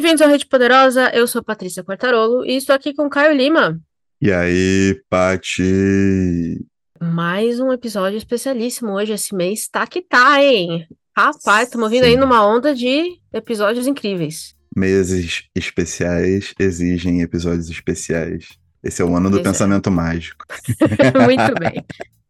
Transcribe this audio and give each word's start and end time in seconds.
Bem-vindos 0.00 0.22
ao 0.22 0.30
Rede 0.30 0.46
Poderosa, 0.46 1.10
eu 1.12 1.26
sou 1.26 1.44
Patrícia 1.44 1.84
Quartarolo 1.84 2.42
e 2.46 2.56
estou 2.56 2.74
aqui 2.74 2.94
com 2.94 3.10
Caio 3.10 3.36
Lima. 3.36 3.78
E 4.18 4.32
aí, 4.32 4.98
Pati? 5.10 6.64
Mais 6.98 7.60
um 7.60 7.70
episódio 7.70 8.16
especialíssimo 8.16 8.92
hoje, 8.92 9.12
esse 9.12 9.34
mês 9.34 9.68
tá 9.68 9.86
que 9.86 10.00
tá, 10.00 10.42
hein? 10.42 10.88
Rapaz, 11.14 11.68
estamos 11.68 11.90
vindo 11.90 12.04
aí 12.04 12.16
numa 12.16 12.42
onda 12.42 12.74
de 12.74 13.18
episódios 13.30 13.86
incríveis. 13.86 14.54
Meses 14.74 15.44
especiais 15.54 16.54
exigem 16.58 17.20
episódios 17.20 17.68
especiais. 17.68 18.58
Esse 18.82 19.02
é 19.02 19.04
o 19.04 19.14
ano 19.14 19.28
do 19.28 19.36
pois 19.36 19.48
pensamento 19.48 19.90
é. 19.90 19.92
mágico. 19.92 20.46
Muito 21.26 21.60
bem. 21.60 21.84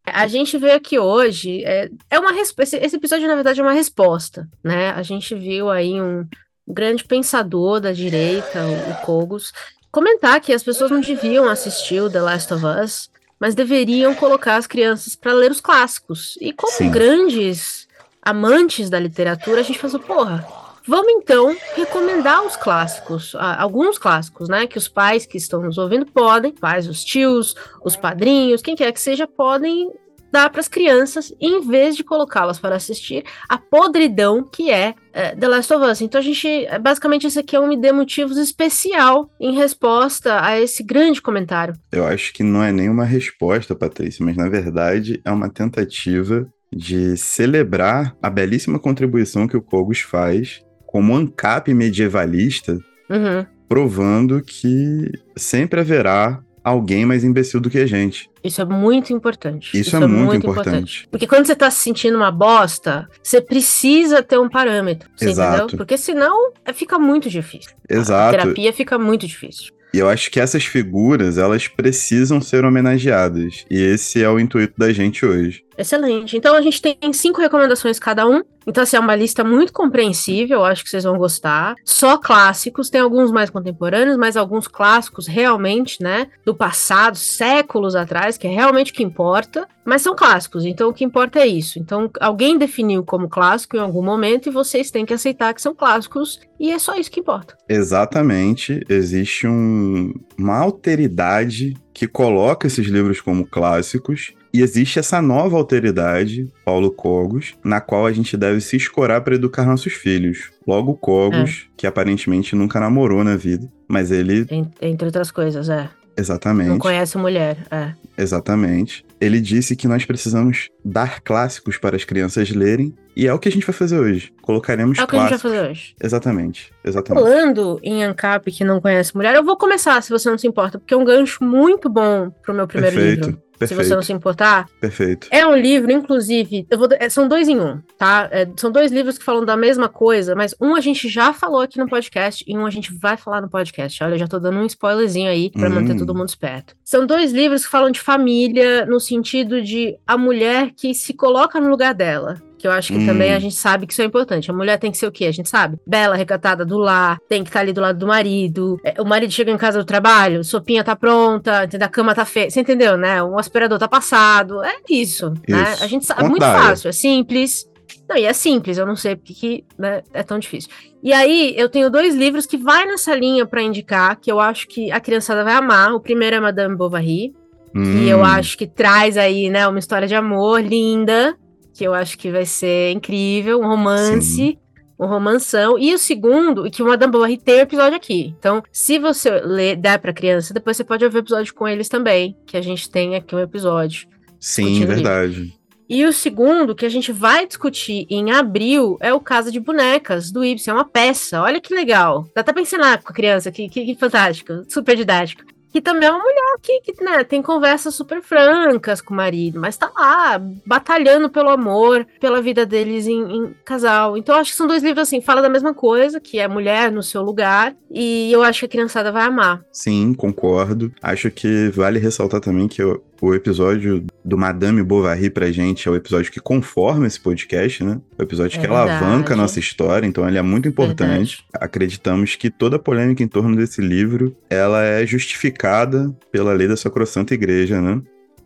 A 0.05 0.27
gente 0.27 0.59
veio 0.59 0.75
aqui 0.75 0.99
hoje, 0.99 1.63
é, 1.63 1.89
é 2.11 2.19
uma 2.19 2.33
esse, 2.33 2.77
esse 2.79 2.97
episódio, 2.97 3.29
na 3.29 3.37
verdade, 3.37 3.61
é 3.61 3.63
uma 3.63 3.73
resposta, 3.73 4.49
né? 4.65 4.91
A 4.91 5.05
gente 5.05 5.37
viu 5.37 5.71
aí 5.71 6.03
um, 6.03 6.27
grande 6.73 7.05
pensador 7.05 7.81
da 7.81 7.93
direita, 7.93 8.61
o, 8.65 9.07
Kogos, 9.07 9.53
comentar 9.91 10.41
que 10.41 10.53
as 10.53 10.63
pessoas 10.63 10.91
não 10.91 11.01
deviam 11.01 11.49
assistir 11.49 12.01
o 12.01 12.11
The 12.11 12.21
Last 12.21 12.55
of 12.55 12.65
Us, 12.65 13.11
mas 13.39 13.55
deveriam 13.55 14.15
colocar 14.15 14.57
as 14.57 14.67
crianças 14.67 15.17
para 15.17 15.33
ler 15.33 15.51
os 15.51 15.61
clássicos. 15.61 16.37
E 16.41 16.53
como 16.53 16.73
Sim. 16.73 16.91
grandes 16.91 17.89
amantes 18.23 18.91
da 18.91 19.01
literatura, 19.01 19.61
a 19.61 19.65
gente 19.65 19.79
falou, 19.79 19.99
porra, 20.01 20.47
vamos 20.87 21.13
então 21.13 21.57
recomendar 21.75 22.45
os 22.45 22.57
clássicos, 22.57 23.35
alguns 23.35 23.99
clássicos, 23.99 24.49
né, 24.49 24.67
que 24.67 24.77
os 24.77 24.89
pais 24.89 25.25
que 25.25 25.39
estão 25.39 25.63
nos 25.63 25.79
ouvindo 25.79 26.05
podem, 26.07 26.53
pais, 26.53 26.87
os 26.87 27.03
tios, 27.03 27.55
os 27.85 27.97
padrinhos, 27.97 28.61
quem 28.61 28.77
quer 28.77 28.93
que 28.93 29.01
seja, 29.01 29.27
podem 29.27 29.91
dar 30.33 30.51
para 30.51 30.61
as 30.61 30.69
crianças, 30.69 31.33
em 31.41 31.61
vez 31.61 31.97
de 31.97 32.05
colocá-las 32.05 32.59
para 32.59 32.77
assistir 32.77 33.25
a 33.49 33.59
podridão 33.59 34.43
que 34.43 34.71
é, 34.71 34.95
é, 35.13 35.35
The 35.35 35.49
Last 35.49 35.73
of 35.73 35.85
Us. 35.85 36.01
Então 36.01 36.21
a 36.21 36.25
gente, 36.25 36.49
basicamente, 36.81 37.27
esse 37.27 37.39
aqui 37.39 37.57
é 37.57 37.61
um 37.61 37.69
Me 37.69 37.77
Dê 37.77 37.93
Motivos 37.93 38.37
especial 38.37 39.31
em 39.41 39.55
resposta 39.55 40.45
a 40.45 40.61
esse 40.61 40.83
grande 40.83 41.21
comentário. 41.21 41.75
Eu 41.93 42.07
acho 42.07 42.33
que 42.33 42.43
não 42.43 42.63
é 42.63 42.73
nenhuma 42.73 43.05
resposta, 43.05 43.75
Patrícia, 43.75 44.25
mas 44.25 44.37
na 44.37 44.49
verdade 44.49 45.21
é 45.25 45.31
uma 45.31 45.49
tentativa 45.49 46.47
de 46.73 47.17
celebrar 47.17 48.17
a 48.23 48.31
belíssima 48.31 48.79
contribuição 48.79 49.49
que 49.49 49.57
o 49.57 49.63
Kogos 49.63 50.01
faz 50.01 50.63
como 50.87 51.17
ANCAP 51.17 51.73
medievalista, 51.73 52.73
uhum. 53.09 53.47
provando 53.69 54.43
que 54.43 55.11
sempre 55.37 55.81
haverá 55.81 56.43
alguém 56.63 57.05
mais 57.05 57.25
imbecil 57.25 57.61
do 57.61 57.71
que 57.71 57.79
a 57.79 57.87
gente. 57.87 58.31
Isso 58.43 58.61
é 58.61 58.65
muito 58.65 59.13
importante. 59.13 59.69
Isso, 59.69 59.89
Isso 59.89 59.97
é, 59.97 60.03
é, 60.03 60.07
muito, 60.07 60.25
muito 60.25 60.47
importante. 60.47 60.69
importante. 60.69 61.09
Porque 61.11 61.27
quando 61.27 61.47
você 61.47 61.57
tá 61.57 61.71
se 61.71 61.79
sentindo 61.79 62.17
uma 62.17 62.31
bosta, 62.31 63.09
você 63.23 63.41
precisa 63.41 64.23
ter 64.23 64.39
um 64.39 64.49
parâmetro. 64.49 65.09
Exato. 65.21 65.57
Entendeu? 65.65 65.77
Porque 65.77 65.99
senão 65.99 66.53
é, 66.65 66.73
fica 66.73 66.99
muito 66.99 67.29
difícil. 67.29 67.73
Exato. 67.89 68.37
A 68.37 68.39
terapia 68.41 68.73
fica 68.73 68.99
muito 68.99 69.27
difícil. 69.27 69.73
E 69.93 69.99
eu 69.99 70.09
acho 70.09 70.31
que 70.31 70.39
essas 70.39 70.65
figuras, 70.65 71.37
elas 71.37 71.67
precisam 71.67 72.41
ser 72.41 72.65
homenageadas. 72.65 73.65
E 73.69 73.81
esse 73.83 74.23
é 74.23 74.29
o 74.29 74.39
intuito 74.39 74.75
da 74.79 74.93
gente 74.93 75.27
hoje. 75.27 75.65
Excelente. 75.77 76.37
Então 76.37 76.55
a 76.55 76.61
gente 76.61 76.81
tem 76.81 77.13
cinco 77.13 77.41
recomendações 77.41 77.99
cada 77.99 78.29
um. 78.29 78.43
Então, 78.67 78.83
assim, 78.83 78.97
é 78.97 79.01
uma 79.01 79.17
lista 79.17 79.43
muito 79.43 79.73
compreensível, 79.73 80.65
acho 80.65 80.85
que 80.85 80.91
vocês 80.91 81.05
vão 81.05 81.17
gostar. 81.17 81.75
Só 81.85 82.19
clássicos, 82.19 82.91
tem 82.91 83.01
alguns 83.01 83.33
mais 83.33 83.49
contemporâneos, 83.49 84.19
mas 84.19 84.37
alguns 84.37 84.69
clássicos 84.69 85.27
realmente, 85.27 86.03
né, 86.03 86.29
do 86.45 86.55
passado, 86.55 87.17
séculos 87.17 87.97
atrás, 87.97 88.37
que 88.37 88.47
é 88.47 88.51
realmente 88.51 88.93
o 88.93 88.95
que 88.95 89.03
importa. 89.03 89.67
Mas 89.85 90.03
são 90.03 90.15
clássicos, 90.15 90.65
então 90.67 90.91
o 90.91 90.93
que 90.93 91.05
importa 91.05 91.41
é 91.41 91.47
isso. 91.47 91.79
Então, 91.79 92.11
alguém 92.21 92.59
definiu 92.59 93.03
como 93.03 93.29
clássico 93.29 93.77
em 93.77 93.81
algum 93.81 94.05
momento 94.05 94.49
e 94.49 94.53
vocês 94.53 94.91
têm 94.91 95.07
que 95.07 95.15
aceitar 95.15 95.53
que 95.55 95.63
são 95.63 95.75
clássicos, 95.75 96.39
e 96.61 96.71
é 96.71 96.79
só 96.79 96.95
isso 96.95 97.11
que 97.11 97.21
importa. 97.21 97.57
Exatamente. 97.69 98.85
Existe 98.89 99.49
um, 99.49 100.13
uma 100.39 100.59
alteridade 100.59 101.75
que 101.95 102.07
coloca 102.07 102.67
esses 102.67 102.87
livros 102.87 103.21
como 103.21 103.47
clássicos 103.47 104.33
e 104.53 104.63
existe 104.63 104.99
essa 104.99 105.23
nova 105.23 105.57
alteridade, 105.57 106.49
Paulo 106.65 106.91
Cogos, 106.91 107.55
na 107.65 107.81
qual 107.81 108.07
a 108.07 108.13
gente 108.13 108.37
deve 108.37 108.61
se 108.61 108.77
escorar 108.77 109.21
para 109.23 109.35
educar 109.35 109.65
nossos 109.65 109.93
filhos. 109.93 110.51
Logo, 110.67 110.95
Cogos, 110.95 111.67
é. 111.67 111.71
que 111.77 111.87
aparentemente 111.87 112.57
nunca 112.57 112.81
namorou 112.81 113.23
na 113.23 113.37
vida, 113.37 113.69
mas 113.89 114.11
ele. 114.11 114.47
Entre 114.81 115.07
outras 115.07 115.31
coisas, 115.31 115.69
é. 115.69 115.89
Exatamente. 116.17 116.69
Não 116.69 116.79
conhece 116.79 117.17
mulher, 117.17 117.57
é. 117.71 117.93
Exatamente. 118.19 119.07
Ele 119.21 119.41
disse 119.41 119.75
que 119.75 119.89
nós 119.89 120.05
precisamos 120.05 120.69
dar 120.85 121.21
clássicos 121.21 121.79
para 121.79 121.97
as 121.97 122.05
crianças 122.05 122.51
lerem, 122.51 122.95
e 123.17 123.27
é 123.27 123.33
o 123.33 123.39
que 123.39 123.49
a 123.49 123.53
gente 123.53 123.67
vai 123.67 123.75
fazer 123.75 123.99
hoje. 123.99 124.33
Colocaremos 124.43 124.99
clássicos. 124.99 125.01
É 125.01 125.05
o 125.05 125.07
que 125.07 125.29
clássicos. 125.29 125.45
a 125.45 125.49
gente 125.49 125.59
vai 125.59 125.65
fazer 125.65 125.71
hoje. 125.71 125.95
Exatamente, 126.03 126.73
exatamente. 126.85 127.23
Falando 127.23 127.81
em 127.83 128.05
ANCAP 128.05 128.51
que 128.51 128.65
não 128.65 128.81
conhece 128.81 129.15
mulher, 129.15 129.35
eu 129.35 129.45
vou 129.45 129.57
começar, 129.57 130.03
se 130.03 130.11
você 130.11 130.29
não 130.29 130.37
se 130.37 130.47
importa, 130.47 130.79
porque 130.79 130.93
é 130.93 130.97
um 130.97 131.05
gancho 131.05 131.43
muito 131.45 131.89
bom 131.89 132.31
pro 132.43 132.53
meu 132.53 132.67
primeiro 132.67 132.97
Perfeito. 132.97 133.27
livro. 133.27 133.50
Perfeito. 133.61 133.83
se 133.83 133.89
você 133.89 133.95
não 133.95 134.03
se 134.03 134.13
importar. 134.13 134.67
Perfeito. 134.81 135.29
É 135.31 135.47
um 135.47 135.55
livro, 135.55 135.93
inclusive, 135.93 136.67
vou, 136.77 136.89
é, 136.99 137.09
são 137.11 137.29
dois 137.29 137.47
em 137.47 137.61
um, 137.61 137.79
tá? 137.99 138.29
É, 138.33 138.49
são 138.57 138.73
dois 138.73 138.91
livros 138.91 139.19
que 139.19 139.25
falam 139.25 139.45
da 139.45 139.57
mesma 139.57 139.89
coisa, 139.89 140.35
mas 140.35 140.55
um 140.59 140.75
a 140.75 140.81
gente 140.81 141.09
já 141.09 141.33
falou 141.33 141.61
aqui 141.61 141.79
no 141.79 141.89
podcast 141.89 142.43
e 142.47 142.57
um 142.57 142.65
a 142.65 142.71
gente 142.71 142.93
vai 142.95 143.17
falar 143.17 143.43
no 143.43 143.51
podcast. 143.51 144.03
Olha, 144.03 144.17
já 144.17 144.27
tô 144.27 144.39
dando 144.39 144.59
um 144.59 144.67
spoilerzinho 144.67 145.31
aí 145.31 145.51
para 145.51 145.69
hum. 145.69 145.75
manter 145.75 145.97
todo 145.97 146.15
mundo 146.15 146.29
esperto. 146.29 146.75
São 146.83 147.07
dois 147.07 147.33
livros 147.33 147.65
que 147.65 147.71
falam 147.71 147.91
de 147.91 148.01
família 148.01 148.87
no 148.87 148.99
sentido 148.99 149.61
de 149.61 149.97
a 150.07 150.17
mulher 150.17 150.71
que 150.75 150.95
se 150.95 151.13
coloca 151.13 151.61
no 151.61 151.69
lugar 151.69 151.95
dela 151.95 152.41
que 152.61 152.67
eu 152.67 152.73
acho 152.73 152.93
que 152.93 152.99
hum. 152.99 153.07
também 153.07 153.33
a 153.33 153.39
gente 153.39 153.55
sabe 153.55 153.87
que 153.87 153.93
isso 153.93 154.03
é 154.03 154.05
importante. 154.05 154.51
A 154.51 154.55
mulher 154.55 154.79
tem 154.79 154.91
que 154.91 154.99
ser 154.99 155.07
o 155.07 155.13
quê? 155.13 155.25
A 155.25 155.33
gente 155.33 155.49
sabe? 155.49 155.79
Bela, 155.87 156.15
recatada 156.15 156.65
do 156.65 156.77
lar, 156.77 157.19
tem 157.27 157.43
que 157.43 157.49
estar 157.49 157.61
tá 157.61 157.65
ali 157.65 157.73
do 157.73 157.81
lado 157.81 157.99
do 157.99 158.07
marido. 158.07 158.79
É, 158.85 159.01
o 159.01 159.05
marido 159.05 159.33
chega 159.33 159.51
em 159.51 159.57
casa 159.57 159.79
do 159.79 159.85
trabalho, 159.85 160.45
sopinha 160.45 160.85
tá 160.85 160.95
pronta, 160.95 161.63
a 161.63 161.89
cama 161.89 162.15
tá 162.15 162.27
feia. 162.27 162.51
Você 162.51 162.61
entendeu, 162.61 162.99
né? 162.99 163.23
O 163.23 163.39
aspirador 163.39 163.79
tá 163.79 163.89
passado. 163.89 164.63
É 164.63 164.75
isso, 164.91 165.33
isso. 165.49 165.57
né? 165.57 165.77
A 165.81 165.87
gente 165.87 166.05
sabe. 166.05 166.25
É 166.25 166.29
muito 166.29 166.45
fácil, 166.45 166.89
é 166.89 166.93
simples. 166.93 167.67
Não, 168.09 168.17
e 168.17 168.25
é 168.25 168.33
simples, 168.33 168.77
eu 168.77 168.87
não 168.87 168.97
sei 168.97 169.17
porque 169.17 169.35
que, 169.35 169.65
né, 169.79 170.03
é 170.13 170.23
tão 170.23 170.39
difícil. 170.39 170.71
E 171.03 171.13
aí, 171.13 171.55
eu 171.57 171.69
tenho 171.69 171.91
dois 171.91 172.15
livros 172.15 172.45
que 172.45 172.57
vai 172.57 172.85
nessa 172.85 173.15
linha 173.15 173.47
para 173.47 173.63
indicar, 173.63 174.17
que 174.17 174.31
eu 174.31 174.39
acho 174.39 174.69
que 174.69 174.93
a 174.93 175.01
criançada 175.01 175.43
vai 175.43 175.55
amar. 175.55 175.93
O 175.95 176.01
primeiro 176.01 176.37
é 176.37 176.41
Madame 176.41 176.77
Bovary, 176.77 177.33
hum. 177.75 177.83
que 177.83 178.09
eu 178.09 178.23
acho 178.23 178.59
que 178.59 178.67
traz 178.67 179.17
aí, 179.17 179.49
né, 179.49 179.67
uma 179.67 179.79
história 179.79 180.07
de 180.07 180.15
amor 180.15 180.61
linda, 180.61 181.37
que 181.81 181.85
eu 181.85 181.95
acho 181.95 182.19
que 182.19 182.31
vai 182.31 182.45
ser 182.45 182.93
incrível, 182.93 183.59
um 183.59 183.67
romance. 183.67 184.37
Sim. 184.37 184.59
Um 184.99 185.07
romanção. 185.07 185.79
E 185.79 185.95
o 185.95 185.99
segundo, 185.99 186.71
que 186.71 186.83
o 186.83 186.87
Madame 186.87 187.11
Bovary 187.11 187.39
tem 187.39 187.55
um 187.55 187.61
episódio 187.61 187.97
aqui. 187.97 188.35
Então, 188.39 188.63
se 188.71 188.99
você 188.99 189.31
ler, 189.41 189.77
der 189.77 189.99
pra 189.99 190.13
criança, 190.13 190.53
depois 190.53 190.77
você 190.77 190.85
pode 190.85 191.03
ouvir 191.03 191.17
o 191.17 191.21
episódio 191.21 191.55
com 191.55 191.67
eles 191.67 191.89
também. 191.89 192.37
Que 192.45 192.59
a 192.59 192.61
gente 192.61 192.91
tem 192.91 193.17
aqui 193.17 193.35
um 193.35 193.39
episódio. 193.39 194.07
Sim, 194.39 194.85
verdade. 194.85 195.55
E 195.89 196.05
o 196.05 196.13
segundo, 196.13 196.75
que 196.75 196.85
a 196.85 196.91
gente 196.91 197.13
vai 197.13 197.47
discutir 197.47 198.07
em 198.11 198.31
abril, 198.31 198.99
é 199.01 199.15
o 199.15 199.21
Casa 199.21 199.51
de 199.51 199.59
Bonecas, 199.59 200.31
do 200.31 200.45
Ibsen. 200.45 200.73
É 200.73 200.75
uma 200.75 200.85
peça. 200.85 201.41
Olha 201.41 201.63
que 201.63 201.75
legal. 201.75 202.27
Dá 202.35 202.43
até 202.43 202.53
pra 202.53 202.61
ensinar 202.61 203.03
com 203.03 203.11
a 203.11 203.15
criança, 203.15 203.51
que, 203.51 203.71
que, 203.71 203.87
que 203.87 203.95
fantástico. 203.95 204.65
Super 204.69 204.95
didático 204.95 205.45
que 205.71 205.81
também 205.81 206.09
é 206.09 206.13
uma 206.13 206.23
mulher 206.23 206.57
que, 206.63 206.81
que 206.81 207.05
né, 207.05 207.25
tem 207.25 207.43
conversas 207.43 207.95
super 207.95 208.23
francas 208.23 209.01
com 209.01 209.15
o 209.15 209.17
marido, 209.17 209.61
mas 209.61 209.77
tá 209.77 209.91
lá, 209.95 210.41
batalhando 210.67 211.31
pelo 211.31 211.49
amor, 211.49 212.07
pela 212.21 212.43
vida 212.43 212.67
deles 212.67 213.07
em, 213.07 213.21
em, 213.21 213.55
casal. 213.65 214.17
Então, 214.17 214.35
eu 214.35 214.41
acho 214.41 214.51
que 214.51 214.57
são 214.57 214.67
dois 214.67 214.83
livros 214.83 215.09
assim, 215.09 215.21
fala 215.21 215.43
da 215.43 215.49
mesma 215.49 215.73
coisa, 215.73 216.21
que 216.21 216.39
é 216.39 216.49
mulher 216.49 216.91
no 216.91 217.03
seu 217.03 217.23
lugar, 217.23 217.75
e 217.91 218.31
eu 218.33 218.43
acho 218.43 218.61
que 218.61 218.67
a 218.67 218.69
criançada 218.69 219.13
vai 219.13 219.25
amar. 219.25 219.63
Sim, 219.73 220.15
concordo. 220.15 220.93
Acho 221.03 221.31
que 221.31 221.69
vale 221.71 221.99
ressaltar 221.99 222.41
também 222.41 222.69
que 222.69 222.83
eu, 222.83 223.03
o 223.21 223.35
episódio 223.35 224.05
do 224.25 224.37
Madame 224.37 224.83
Bovary 224.83 225.31
pra 225.31 225.51
gente 225.51 225.89
é 225.89 225.91
o 225.91 225.97
episódio 225.97 226.31
que 226.31 226.41
conforma 226.41 227.07
esse 227.07 227.21
podcast, 227.21 227.83
né? 227.83 228.01
O 228.19 228.23
episódio 228.23 228.59
é 228.59 228.61
que 228.61 228.67
verdade. 228.67 228.91
alavanca 228.91 229.35
a 229.35 229.37
nossa 229.37 229.59
história, 229.59 230.07
então 230.07 230.27
ele 230.29 230.39
é 230.39 230.43
muito 230.43 230.69
importante. 230.69 231.39
Verdade. 231.39 231.45
Acreditamos 231.55 232.37
que 232.37 232.51
toda 232.51 232.77
a 232.77 232.79
polêmica 232.79 233.23
em 233.23 233.29
torno 233.29 233.57
desse 233.57 233.81
livro, 233.81 234.37
ela 234.49 234.83
é 234.83 235.07
justificada 235.07 236.15
pela 236.31 236.53
lei 236.53 236.69
da 236.69 236.77
Sacrosanta 236.77 237.35
Igreja, 237.35 237.81
né? 237.81 238.01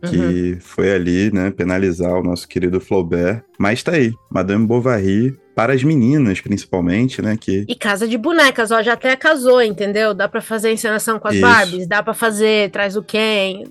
que 0.09 0.17
uhum. 0.17 0.57
foi 0.59 0.91
ali, 0.91 1.33
né, 1.33 1.49
penalizar 1.49 2.11
o 2.13 2.21
nosso 2.21 2.47
querido 2.47 2.79
Flaubert. 2.79 3.43
Mas 3.57 3.81
tá 3.81 3.93
aí, 3.93 4.13
Madame 4.29 4.65
Bovary 4.65 5.35
para 5.55 5.73
as 5.73 5.81
meninas, 5.83 6.41
principalmente, 6.41 7.21
né? 7.21 7.37
Que... 7.39 7.65
E 7.67 7.75
casa 7.75 8.05
de 8.05 8.17
bonecas, 8.17 8.71
ó, 8.71 8.83
já 8.83 8.93
até 8.93 9.15
casou, 9.15 9.61
entendeu? 9.61 10.13
Dá 10.13 10.27
para 10.27 10.41
fazer 10.41 10.71
encenação 10.71 11.17
com 11.17 11.29
as 11.29 11.35
Isso. 11.35 11.41
Barbies, 11.41 11.87
dá 11.87 12.03
para 12.03 12.13
fazer 12.13 12.69
traz 12.71 12.97
o 12.97 13.01
Ken, 13.01 13.63